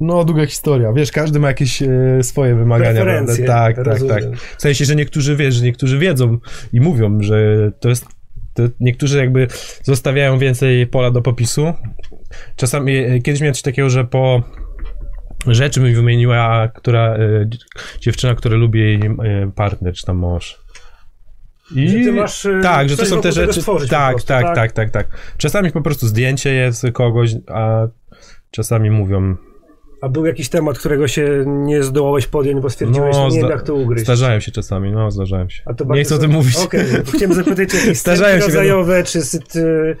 [0.00, 0.92] No, długa historia.
[0.92, 1.88] Wiesz, każdy ma jakieś e,
[2.22, 3.02] swoje wymagania.
[3.02, 3.32] Prawda?
[3.46, 4.14] Tak, tak, rozumiem.
[4.16, 4.24] tak.
[4.58, 6.38] W sensie, że niektórzy, wiesz, że niektórzy wiedzą
[6.72, 8.06] i mówią, że to jest
[8.54, 9.46] to niektórzy jakby
[9.82, 11.72] zostawiają więcej pola do popisu.
[12.56, 14.42] Czasami, e, kiedyś miałem coś takiego, że po
[15.46, 17.48] rzeczy mi wymieniła, która, e,
[18.00, 20.58] dziewczyna, która lubi jej e, partner, czy tam mąż.
[21.76, 23.60] I Że ty masz, e, tak, że to są te rzeczy.
[23.60, 24.54] stworzyć Tak, prostu, tak, tak?
[24.54, 25.06] tak, tak, tak.
[25.36, 27.86] Czasami po prostu zdjęcie jest kogoś, a
[28.50, 29.36] czasami mówią.
[30.02, 33.50] A był jakiś temat, którego się nie zdołałeś podjąć, bo stwierdziłeś, No, że nie wiem
[33.50, 34.04] jak to ugryźć.
[34.04, 35.62] Zdarzają się czasami, no zdarzają się.
[35.66, 36.56] A to Nie chcę o tym mówić.
[37.06, 39.96] Bo chciałem zapytać, czy jakieś scenki się, rodzajowe, czy, syt- y, y,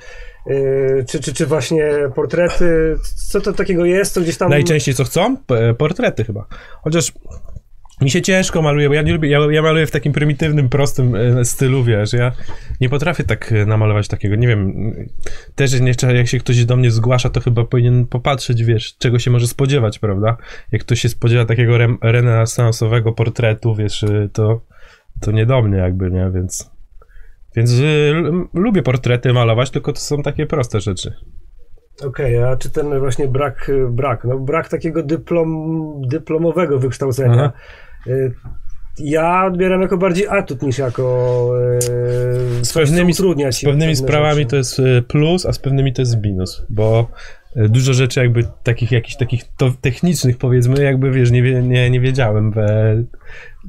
[1.08, 2.96] czy, czy, czy właśnie portrety,
[3.30, 4.50] co to takiego jest, co gdzieś tam...
[4.50, 5.36] Najczęściej co chcą?
[5.36, 6.46] P- Portrety chyba.
[6.82, 7.12] Chociaż
[8.02, 11.14] mi się ciężko maluje, bo ja nie lubię, ja, ja maluję w takim prymitywnym, prostym
[11.14, 12.32] e, stylu, wiesz, ja
[12.80, 14.92] nie potrafię tak e, namalować takiego, nie wiem,
[15.54, 19.30] też nie, jak się ktoś do mnie zgłasza, to chyba powinien popatrzeć, wiesz, czego się
[19.30, 20.36] może spodziewać, prawda?
[20.72, 24.60] Jak ktoś się spodziewa takiego renesansowego portretu, wiesz, e, to,
[25.20, 26.71] to nie do mnie jakby, nie, więc...
[27.56, 31.12] Więc l- lubię portrety malować, tylko to są takie proste rzeczy.
[32.06, 35.72] Okej, a czy ten właśnie brak, y, brak, no brak takiego dyplom,
[36.08, 37.52] dyplomowego wykształcenia, Aha.
[38.06, 38.32] y,
[38.98, 41.48] ja odbieram jako bardziej atut niż jako
[42.60, 44.50] y, Z pewnymi- utrudnia ci Z pewnymi sprawami rzeczy.
[44.50, 47.08] to jest plus, a z pewnymi to jest minus, bo
[47.56, 49.42] dużo rzeczy jakby takich jakichś takich
[49.80, 53.02] technicznych powiedzmy, jakby wiesz, nie, nie, nie wiedziałem e,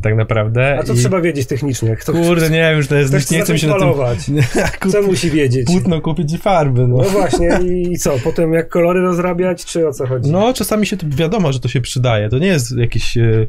[0.02, 0.78] tak naprawdę.
[0.80, 1.96] A co i, trzeba wiedzieć technicznie?
[1.96, 3.82] Kto, Kurde, nie wiem, już to jest, nie chcę się na tym...
[3.82, 4.28] malować.
[4.30, 4.44] Nie,
[4.92, 5.66] Co kup, musi wiedzieć?
[5.66, 6.98] płótno kupić i farby, no.
[6.98, 8.20] No właśnie, i co?
[8.24, 10.32] Potem jak kolory rozrabiać, czy o co chodzi?
[10.32, 12.30] No, czasami się to wiadomo, że to się przydaje.
[12.30, 13.48] To nie jest jakiś e,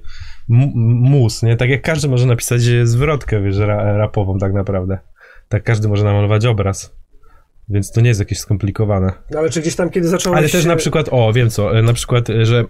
[0.49, 1.57] mus, nie?
[1.57, 4.99] Tak jak każdy może napisać e, zwrotkę, wiesz, ra, rapową tak naprawdę.
[5.49, 7.04] Tak każdy może namalować obraz.
[7.69, 9.13] Więc to nie jest jakieś skomplikowane.
[9.31, 10.39] No, ale czy gdzieś tam, kiedy zacząłeś...
[10.39, 12.65] Ale też na przykład, o, wiem co, e, na przykład, e, że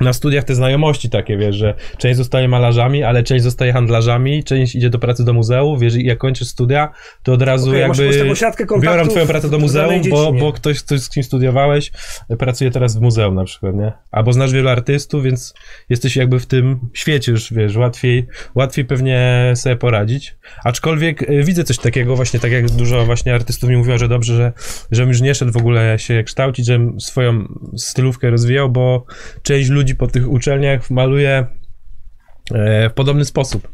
[0.00, 4.74] na studiach te znajomości takie, wiesz, że część zostaje malarzami, ale część zostaje handlarzami, część
[4.74, 8.10] idzie do pracy do muzeum, wiesz, i jak kończysz studia, to od razu po jakby
[8.80, 11.92] biorą twoją pracę do muzeum, bo, bo ktoś, ktoś, z kim studiowałeś,
[12.38, 13.92] pracuje teraz w muzeum na przykład, nie?
[14.10, 15.54] Albo znasz wielu artystów, więc
[15.88, 20.36] jesteś jakby w tym świecie już, wiesz, łatwiej, łatwiej pewnie sobie poradzić.
[20.64, 24.36] Aczkolwiek e, widzę coś takiego, właśnie tak jak dużo właśnie artystów mi mówiło, że dobrze,
[24.36, 24.52] że,
[24.90, 27.44] żebym już nie szedł w ogóle się kształcić, żebym swoją
[27.76, 29.04] stylówkę rozwijał, bo
[29.42, 31.46] część ludzi po tych uczelniach maluje
[32.54, 33.68] e, w podobny sposób.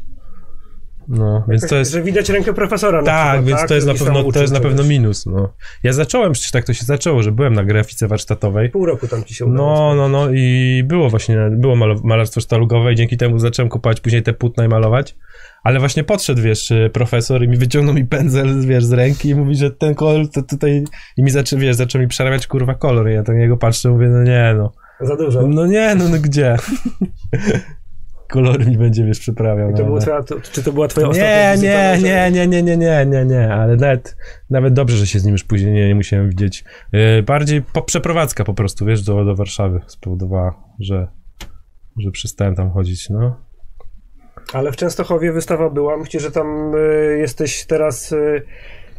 [1.07, 1.91] No, więc to jest...
[1.91, 3.67] Że widać rękę profesora na Tak, przykład, więc tak?
[3.67, 5.53] to jest na pewno, to jest na pewno minus, no.
[5.83, 8.69] Ja zacząłem, przecież tak to się zaczęło, że byłem na grafice warsztatowej.
[8.69, 9.95] Pół roku tam ci się udało.
[9.95, 14.23] No, no, no i było właśnie, było malarstwo sztalugowe i dzięki temu zacząłem kupować później
[14.23, 15.15] te płótna i malować.
[15.63, 19.55] Ale właśnie podszedł, wiesz, profesor i mi wyciągnął mi pędzel, wiesz, z ręki i mówi,
[19.55, 20.83] że ten kolor to tutaj...
[21.17, 23.09] I mi zaczął, wiesz, zaczął mi przerabiać, kurwa, kolor.
[23.09, 24.71] I ja tak na niego patrzę, mówię, no nie, no.
[25.01, 25.47] Za dużo.
[25.47, 26.55] No nie, no, no gdzie?
[28.31, 29.73] Kolory mi będzie, wiesz, przyprawiał.
[29.73, 32.39] To było twoja, to, czy to była twoja ostatnia Nie, wizyta na nie, uczelni?
[32.39, 34.17] nie, nie, nie, nie, nie, nie, nie, ale nawet,
[34.49, 36.63] nawet dobrze, że się z nim już później nie, nie musiałem widzieć.
[36.93, 41.07] Yy, bardziej po, przeprowadzka po prostu, wiesz, do, do Warszawy spowodowała, że,
[41.97, 43.35] że przestałem tam chodzić, no.
[44.53, 45.97] Ale w Częstochowie wystawa była.
[45.97, 48.11] Myślę, że tam y, jesteś teraz...
[48.11, 48.41] Y,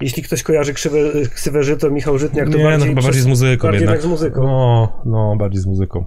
[0.02, 0.98] jeśli ktoś kojarzy krzywe,
[1.34, 2.80] ksywę żyto, Michał Żytniak, to nie, bardziej...
[2.80, 3.96] no chyba bardziej z muzyką bardziej jednak.
[3.98, 4.42] tak z muzyką.
[4.42, 6.04] No, no, bardziej z muzyką.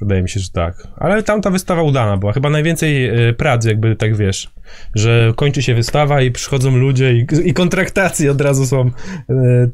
[0.00, 0.88] Wydaje mi się, że tak.
[0.96, 2.32] Ale tam ta wystawa udana była.
[2.32, 4.50] Chyba najwięcej y, prac, jakby tak wiesz,
[4.94, 8.92] że kończy się wystawa i przychodzą ludzie i, i kontraktacje od razu są y,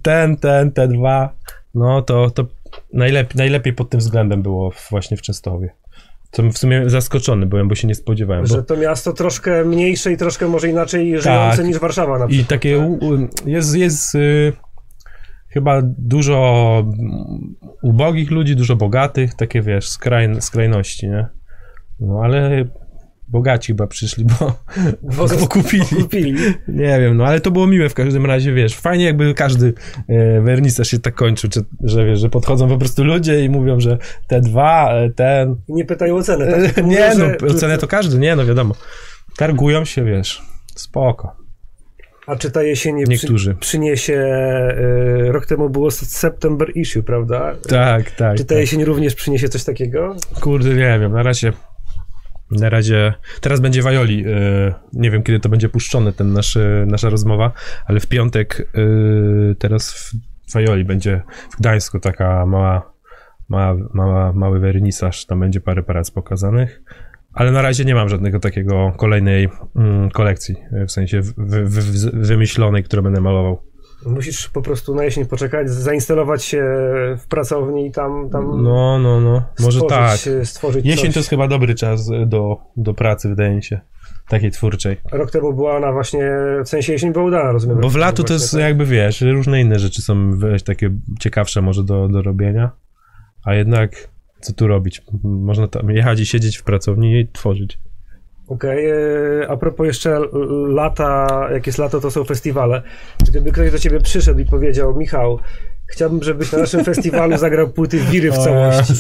[0.03, 1.35] ten, ten, te dwa.
[1.75, 2.47] No to, to
[2.93, 5.71] najlepiej, najlepiej pod tym względem było właśnie w Częstochowie.
[6.31, 8.43] Co w sumie zaskoczony byłem, bo się nie spodziewałem.
[8.45, 8.49] Bo...
[8.49, 11.67] Że to miasto troszkę mniejsze i troszkę może inaczej żyjące Tak.
[11.67, 12.49] niż Warszawa na I przykład.
[12.49, 14.53] takie u, u, jest, jest y,
[15.49, 16.85] chyba dużo
[17.83, 21.29] ubogich ludzi, dużo bogatych, takie wiesz, skraj, skrajności, nie?
[22.01, 22.65] No ale
[23.31, 24.57] bogaci chyba przyszli, bo,
[25.17, 25.85] bo, Bo- kupili.
[26.03, 26.33] Kupili.
[26.69, 29.75] Nie wiem, no ale to było miłe w każdym razie, wiesz, fajnie jakby każdy
[30.81, 33.99] e, się tak kończył, czy, że wiesz, że podchodzą po prostu ludzie i mówią, że
[34.27, 35.57] te dwa, e, ten...
[35.69, 36.69] Nie pytają o cenę.
[36.73, 36.87] Tak?
[36.87, 38.75] Nie, no, że- ocenę to każdy, nie, no wiadomo.
[39.37, 40.43] Targują się, wiesz,
[40.75, 41.41] spoko.
[42.27, 43.55] A czy ta jesień Niektórzy.
[43.55, 44.15] Przy, przyniesie...
[45.29, 47.57] Y, rok temu było September Issue, prawda?
[47.69, 48.37] Tak, tak.
[48.37, 48.59] Czy ta tak.
[48.59, 50.17] jesień również przyniesie coś takiego?
[50.41, 51.53] Kurde, nie wiem, na razie.
[52.51, 53.15] Na razie.
[53.41, 54.25] Teraz będzie Wajoli.
[54.27, 57.53] e, Nie wiem, kiedy to będzie puszczone, ten nasz, e, nasza rozmowa,
[57.87, 60.15] ale w piątek e, teraz w
[60.55, 62.93] Wajoli będzie w Gdańsku taka mała,
[63.49, 65.27] mała, mała, mały wernisaż.
[65.27, 66.83] Tam będzie parę prac pokazanych.
[67.33, 72.11] Ale na razie nie mam żadnego takiego kolejnej mm, kolekcji, w sensie wy, wy, wy,
[72.13, 73.63] wymyślonej, którą będę malował.
[74.07, 76.63] Musisz po prostu na jesień poczekać, zainstalować się
[77.19, 79.43] w pracowni i tam, tam No, no, no.
[79.61, 80.47] Może stworzyć, tak.
[80.47, 81.15] stworzyć Jesień coś.
[81.15, 83.81] to jest chyba dobry czas do, do pracy, wydaje mi się.
[84.29, 84.97] Takiej twórczej.
[85.13, 86.31] Rok temu była ona właśnie,
[86.65, 87.81] w sensie jesień była udana, rozumiem.
[87.81, 88.61] Bo w lato to jest tak.
[88.61, 90.31] jakby, wiesz, różne inne rzeczy są
[90.65, 92.71] takie ciekawsze może do, do robienia.
[93.45, 94.09] A jednak,
[94.41, 95.03] co tu robić?
[95.25, 97.79] Można tam jechać i siedzieć w pracowni i tworzyć.
[98.51, 100.21] Okej, e, a propos jeszcze
[100.69, 102.83] lata, jak jest lato, to są festiwale.
[103.29, 105.39] Gdyby ktoś do ciebie przyszedł i powiedział, Michał,
[105.87, 108.95] chciałbym, żebyś na naszym festiwalu zagrał płyty Wiry w całości.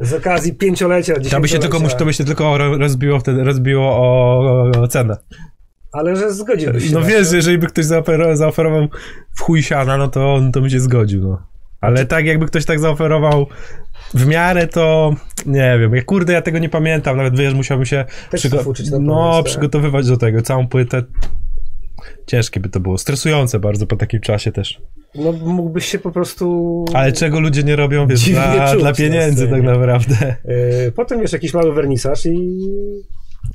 [0.00, 1.58] Z okazji pięciolecia, To by się dziesięciolecia.
[1.78, 5.16] tylko, to by się tylko ro- rozbiło wtedy, rozbiło o, cenę.
[5.92, 7.36] Ale że zgodziłbyś się No wiesz, to.
[7.36, 8.88] jeżeli by ktoś zaoferował, zaoferował
[9.36, 11.42] w chuj siana, no to on to by się zgodził, no.
[11.80, 13.46] Ale tak jakby ktoś tak zaoferował
[14.14, 15.14] w miarę, to
[15.46, 15.94] nie wiem.
[15.94, 17.16] Ja, kurde, ja tego nie pamiętam.
[17.16, 18.04] Nawet wiesz, musiałbym się
[18.90, 19.44] na no, tak.
[19.44, 20.42] przygotowywać do tego.
[20.42, 21.02] Całą płytę.
[22.26, 22.98] Ciężkie by to było.
[22.98, 24.80] Stresujące bardzo po takim czasie też.
[25.14, 26.84] No mógłbyś się po prostu...
[26.94, 30.36] Ale czego ludzie nie robią, wiesz, dla, dla pieniędzy tak naprawdę.
[30.44, 32.58] E, Potem wiesz, jakiś mały wernisaż i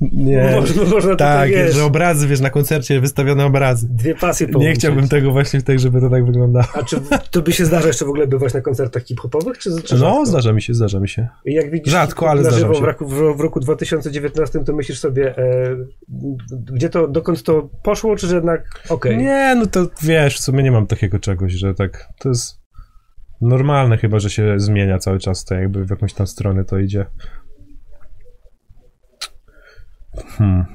[0.02, 0.52] Nie.
[0.60, 3.88] można, można tak, tutaj, wiesz, że obrazy, wiesz, na koncercie wystawione obrazy.
[3.90, 4.80] dwie pasje Nie połączyć.
[4.80, 6.66] chciałbym tego właśnie tak, żeby to tak wyglądało.
[6.74, 6.98] A czy
[7.32, 10.54] to by się zdarza jeszcze w ogóle bywać na koncertach hip-hopowych, czy, czy No, zdarza
[10.54, 11.28] mi się, zdarza mi się.
[11.46, 12.82] Jak widzisz Rzadko, ale zdarza mi się.
[12.82, 15.76] w roku, w, w roku 2019, to myślisz sobie, e,
[16.74, 19.18] gdzie to, dokąd to poszło, czy że jednak okej.
[19.18, 22.64] Nie, no to wiesz, w sumie nie mam takiego czegoś, że tak, to jest
[23.42, 27.06] normalne chyba, że się zmienia cały czas, to jakby w jakąś tam stronę to idzie.
[30.38, 30.66] Hmm.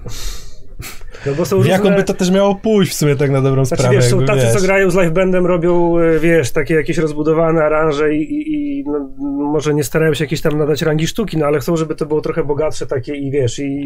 [1.27, 1.73] No bo są W różne...
[1.73, 4.25] jaką by to też miało pójść w sumie tak na dobrą Znaczy sprawę, wiesz, są
[4.25, 4.53] tacy, wiesz.
[4.53, 8.85] co grają z live bandem, robią, e, wiesz, takie jakieś rozbudowane aranże i, i, i
[8.85, 9.11] no,
[9.53, 12.21] może nie starają się jakieś tam nadać rangi sztuki, no ale chcą, żeby to było
[12.21, 13.81] trochę bogatsze takie i wiesz, i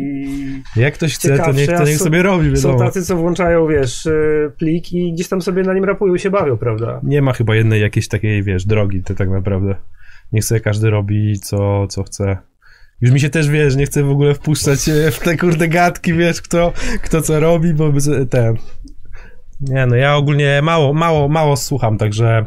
[0.77, 2.85] Jak ktoś chce, to niech, to niech są- sobie robi, są wiadomo.
[2.85, 4.13] tacy, co włączają, wiesz, e,
[4.59, 7.01] plik i gdzieś tam sobie na nim rapują i się bawią, prawda?
[7.03, 9.75] Nie ma chyba jednej jakiejś takiej, wiesz, drogi, to tak naprawdę.
[10.33, 12.37] Niech sobie każdy robi co, co chce.
[13.03, 16.13] Już mi się też, wiesz, nie chcę w ogóle wpuszczać e, w te kurde gadki,
[16.13, 17.93] wiesz, kto, kto co robi, bo
[18.31, 18.57] ten...
[19.61, 22.47] Nie, no ja ogólnie mało, mało, mało słucham, także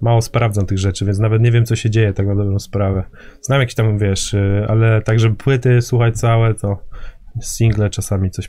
[0.00, 3.04] mało sprawdzam tych rzeczy, więc nawet nie wiem, co się dzieje tak na dobrą sprawę.
[3.42, 6.78] Znam jakieś tam, wiesz, y, ale tak, żeby płyty słuchać całe, to
[7.42, 8.48] single czasami coś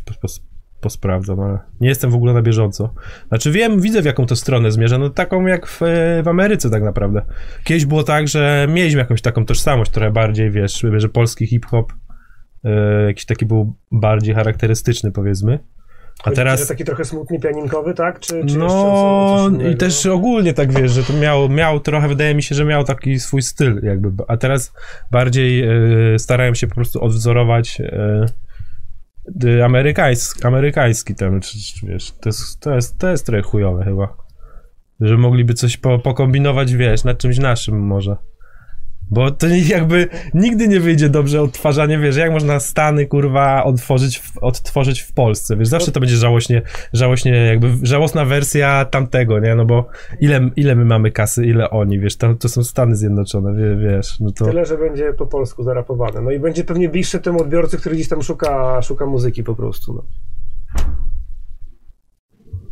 [0.84, 2.94] posprawdzam, ale nie jestem w ogóle na bieżąco.
[3.28, 5.80] Znaczy wiem, widzę w jaką to stronę zmierza, no taką jak w,
[6.24, 7.22] w Ameryce tak naprawdę.
[7.64, 12.70] Kiedyś było tak, że mieliśmy jakąś taką tożsamość trochę bardziej, wiesz, że polski hip-hop y,
[13.08, 15.60] jakiś taki był bardziej charakterystyczny powiedzmy.
[16.20, 16.60] A Chodzi ci, teraz...
[16.60, 18.20] że taki trochę smutny, pianinkowy, tak?
[18.20, 22.44] Czy, czy No i też ogólnie tak wiesz, że to miał, miał trochę, wydaje mi
[22.44, 24.74] się, że miał taki swój styl jakby, a teraz
[25.12, 28.26] bardziej e, starają się po prostu odwzorować e, y,
[29.66, 34.18] amerykański, amerykański ten, czy, czy, wiesz, to jest, to, jest, to jest trochę chujowe chyba,
[35.00, 38.18] że mogliby coś po, pokombinować, wiesz, nad czymś naszym może.
[39.14, 44.38] Bo to jakby nigdy nie wyjdzie dobrze odtwarzanie, wiesz, jak można Stany, kurwa, odtworzyć w,
[44.38, 46.62] odtworzyć w Polsce, wiesz, zawsze to będzie żałośnie,
[46.94, 49.88] żałośnie, jakby żałosna wersja tamtego, nie, no bo
[50.20, 54.20] ile, ile my mamy kasy, ile oni, wiesz, tam to są Stany Zjednoczone, wie, wiesz,
[54.20, 54.46] no to...
[54.46, 56.22] Tyle, że będzie po polsku zarapowane.
[56.22, 59.94] No i będzie pewnie bliższe temu odbiorcy, który gdzieś tam szuka, szuka muzyki po prostu.
[59.94, 60.04] No.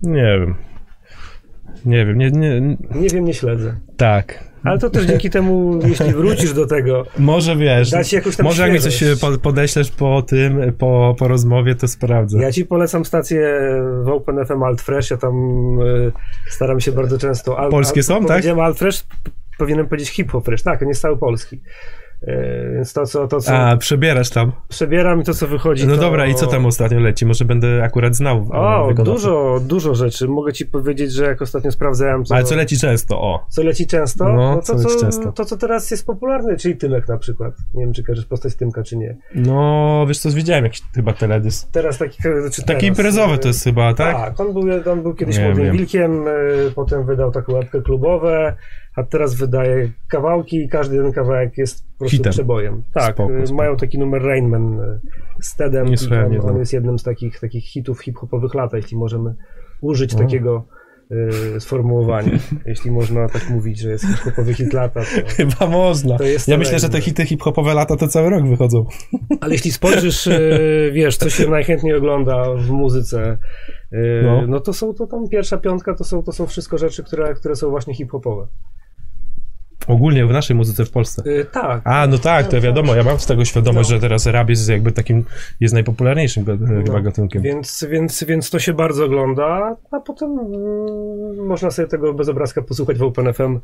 [0.04, 0.56] Nie wiem.
[1.86, 2.62] Nie wiem, nie, nie,
[2.96, 3.76] Nie wiem, nie śledzę.
[3.98, 4.51] tak.
[4.64, 7.92] Ale to też dzięki temu, jeśli wrócisz do tego, Może wiesz,
[8.44, 9.04] może jak mi coś
[9.42, 12.38] podeślesz po tym, po, po rozmowie, to sprawdzę.
[12.40, 13.72] ja ci polecam stację
[14.04, 15.36] w OpenFM Altfresh, ja tam
[15.82, 16.12] y,
[16.50, 17.60] staram się bardzo często...
[17.60, 18.28] Al, Polskie są, tak?
[18.28, 19.04] Powiedziałem Altfresh,
[19.58, 21.62] powinienem powiedzieć hip-hop fresh, tak, on jest cały polski.
[22.28, 24.52] Y, więc to, co, to, co A, przebierasz tam.
[24.70, 26.02] przebieram i to, co wychodzi, No to...
[26.02, 27.26] dobra, i co tam ostatnio leci?
[27.26, 28.38] Może będę akurat znał.
[28.38, 29.04] e, O, wykonawcę.
[29.04, 30.28] dużo, dużo rzeczy.
[30.28, 33.46] Mogę ci powiedzieć, że jak ostatnio sprawdzałem, co, Ale co leci często, o.
[33.50, 35.32] co leci często, No, no, co to, leci co, często.
[35.32, 37.54] to, co teraz jest popularne, czyli Tymek na przykład.
[37.74, 39.18] Nie wiem, czy kojarzysz postać Tymka, czy nie.
[39.36, 41.72] No, wiesz co, widziałem jakiś chyba teledysk.
[41.72, 42.18] Teraz taki...
[42.54, 44.16] Czy Taki imprezowy to jest chyba, tak?
[44.16, 48.56] Tak, on był, on był kiedyś Nie młodym wilkiem, y, potem wydał taką łapkę klubowe,
[48.96, 52.32] a teraz wydaje kawałki i każdy ten kawałek jest po prostu Hitem.
[52.32, 52.84] przebojem.
[52.94, 53.58] Tak, Spoko, y, spoko.
[53.58, 55.00] mają taki numer Rainman y,
[55.42, 55.96] z Tedem Nie
[56.36, 59.36] i on, on jest jednym z takich, takich hitów hip-hopowych lata, jeśli możemy
[59.82, 60.18] użyć O.
[60.18, 60.66] takiego
[61.56, 62.32] y, sformułowania.
[62.66, 65.28] jeśli można tak mówić, że jest hip-hopowy hit lata, to...
[65.28, 66.18] Chyba można.
[66.18, 68.86] To jest ja myślę, że te hity hip-hopowe lata to cały rok wychodzą.
[69.42, 70.40] Ale jeśli spojrzysz, e,
[70.92, 73.38] wiesz, co się najchętniej ogląda w muzyce,
[74.24, 74.48] No.
[74.48, 74.60] no.
[74.60, 77.70] to są to tam pierwsza piątka, to są, to są wszystko rzeczy, które, które są
[77.70, 78.48] właśnie hip-hopowe.
[79.88, 81.24] Ogólnie w naszej muzyce w Polsce.
[81.26, 81.82] Y, tak.
[81.86, 83.96] A, no tak, to wiadomo, ja mam z tego świadomość, No.
[83.96, 85.26] że teraz rap jest jakby takim,
[85.60, 87.42] jest najpopularniejszym go- chyba No, gatunkiem.
[87.42, 92.62] Więc, więc, więc to się bardzo ogląda, a potem mm, można sobie tego bez obrazka
[92.62, 93.60] posłuchać w OpenFM.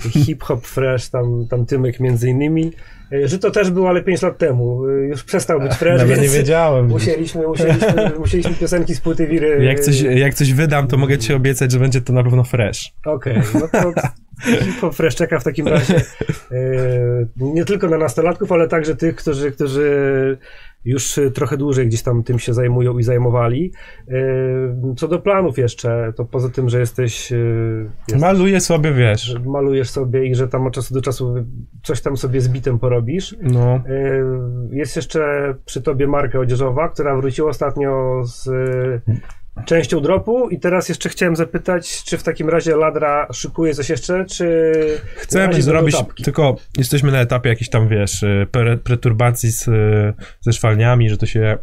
[0.00, 2.72] Hip-hop fresh, tam, tam Tymek między innymi.
[3.12, 4.86] Y, Że to też było, ale 5 lat temu.
[4.88, 6.86] Y, Już przestał być fresh, Nawet nie wiedziałem.
[6.86, 9.64] musieliśmy, musieliśmy, musieliśmy piosenki z płyty Wiry.
[9.64, 12.92] Jak coś, jak coś wydam, to mogę ci obiecać, że będzie to na pewno fresh.
[13.06, 13.92] Okej, no to
[14.64, 16.00] hip-hop fresh czeka w takim razie
[17.36, 20.38] nie tylko na nastolatków, ale także tych, którzy, którzy
[20.84, 23.72] już y, trochę dłużej gdzieś tam tym się zajmują i zajmowali.
[24.08, 29.36] Y, Co do planów jeszcze, to poza tym, że jesteś, y, jest, Maluję sobie, wiesz,
[29.46, 31.34] malujesz sobie i że tam od czasu do czasu
[31.82, 33.36] coś tam sobie z bitem porobisz.
[33.42, 33.80] no,
[34.70, 38.48] Jest jeszcze przy tobie marka odzieżowa, która wróciła ostatnio z
[39.66, 44.24] częścią dropu i teraz jeszcze chciałem zapytać, czy w takim razie Ladra szykuje coś jeszcze,
[44.24, 44.72] czy
[45.16, 50.52] Chcemy zrobić, tylko jesteśmy na etapie jakiejś tam, wiesz, y, pre, preturbacji z, y, ze
[50.52, 51.58] szwalniami, że to się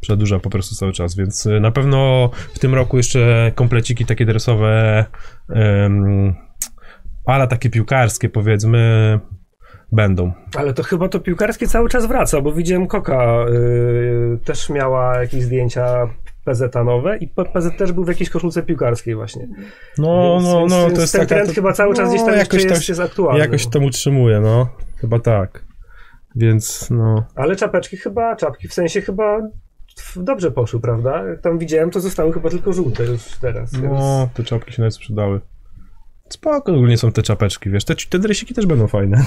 [0.00, 4.26] przedłuża po prostu cały czas, więc y, na pewno w tym roku jeszcze kompleciki takie
[4.26, 5.04] dresowe,
[5.48, 6.34] um,
[7.24, 9.20] ale takie piłkarskie powiedzmy,
[9.92, 10.32] będą.
[10.56, 15.42] Ale to chyba to piłkarskie cały czas wraca, bo widziałem Koka y, też miała jakieś
[15.42, 16.08] zdjęcia
[16.50, 19.48] PZ nowe i PZ też był w jakiejś koszulce piłkarskiej właśnie.
[19.98, 21.34] No, Więc- no, więc- no, więc to jest ten taka...
[21.34, 23.40] trend to, chyba cały czas no, gdzieś tam jakoś jest, jest aktualny.
[23.40, 25.64] Jakoś tam utrzymuje, no, chyba tak.
[26.36, 29.40] Więc, no, Ale czapeczki chyba, czapki w sensie chyba
[30.16, 31.24] dobrze poszły, prawda?
[31.24, 33.72] Jak Tam widziałem, to zostały chyba tylko żółte już teraz.
[33.72, 35.40] więc- no, te czapki się nawet sprzedały.
[36.28, 39.24] Spoko ogólnie są te czapeczki, wiesz, te, te dresiki też będą fajne.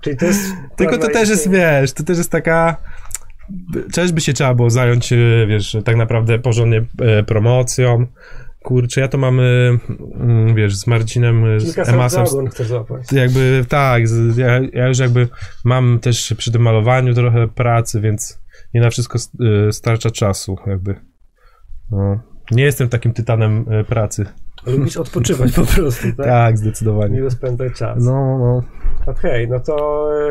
[0.00, 0.40] Czyli to jest.
[0.76, 2.76] Tylko to też jest, wiesz, to też jest taka...
[3.92, 5.16] Cześć by się trzeba było zająć, e,
[5.48, 8.06] wiesz, tak naprawdę porządnie e, promocją.
[8.62, 9.78] Kurczę, ja to mamy,
[10.20, 13.12] mm, wiesz, z Marcinem, e, z Emasem, chcesz złapać.
[13.12, 15.28] jakby tak, z- ja, ja już jakby
[15.64, 18.40] mam też przy tym malowaniu trochę pracy, więc
[18.74, 19.18] nie na wszystko
[19.70, 20.94] starcza czasu, jakby.
[21.90, 22.20] No.
[22.50, 24.26] Nie jestem takim tytanem pracy.
[24.66, 26.26] Lubisz odpoczywać po prostu, tak?
[26.26, 27.14] Tak, zdecydowanie.
[27.16, 28.04] Miło spędzać czas.
[28.04, 28.62] No, no.
[29.12, 30.26] Okej, no to e,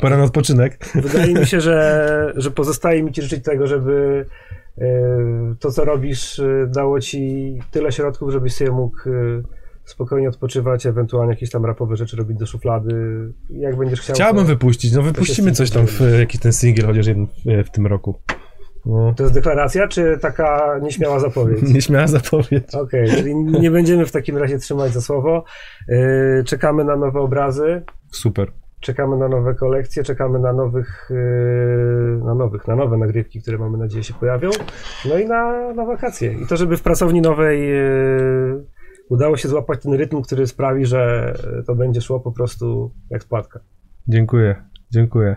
[0.00, 0.78] Pora na odpoczynek.
[0.94, 4.26] wydaje mi się, że, że pozostaje mi ci życzyć tego, żeby
[4.78, 4.86] e,
[5.60, 9.42] to, co robisz, e, dało ci tyle środków, żebyś sobie mógł e,
[9.84, 12.94] spokojnie odpoczywać, ewentualnie jakieś tam rapowe rzeczy robić do szuflady.
[13.50, 14.14] Jak będziesz chciał.
[14.14, 17.26] Chciałbym to, wypuścić, no wypuścimy coś tam, w, jakiś ten singiel chociaż jeden
[17.66, 18.20] w, tym roku.
[18.86, 19.14] No.
[19.16, 21.62] to jest deklaracja, czy taka nieśmiała zapowiedź?
[21.74, 22.74] Nieśmiała zapowiedź.
[22.74, 25.44] Okej, czyli nie będziemy w takim razie trzymać za słowo.
[26.44, 27.82] Czekamy na nowe obrazy.
[28.12, 28.52] Super.
[28.80, 33.78] Czekamy na nowe kolekcje, czekamy na nowych, yy, na nowych, na nowe nagrywki, które mamy
[33.78, 34.50] nadzieję się pojawią.
[35.08, 36.32] No i na, na wakacje.
[36.32, 38.64] I to, żeby w pracowni nowej yy,
[39.08, 41.34] udało się złapać ten rytm, który sprawi, że
[41.66, 43.60] to będzie szło po prostu jak spłatka.
[44.08, 45.36] Dziękuję, dziękuję.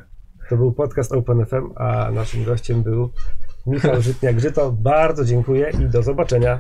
[0.50, 3.10] To był podcast OpenFM, a naszym gościem był
[3.68, 4.72] Michał Żytniak-Żyto.
[4.72, 6.60] Bardzo dziękuję i do zobaczenia.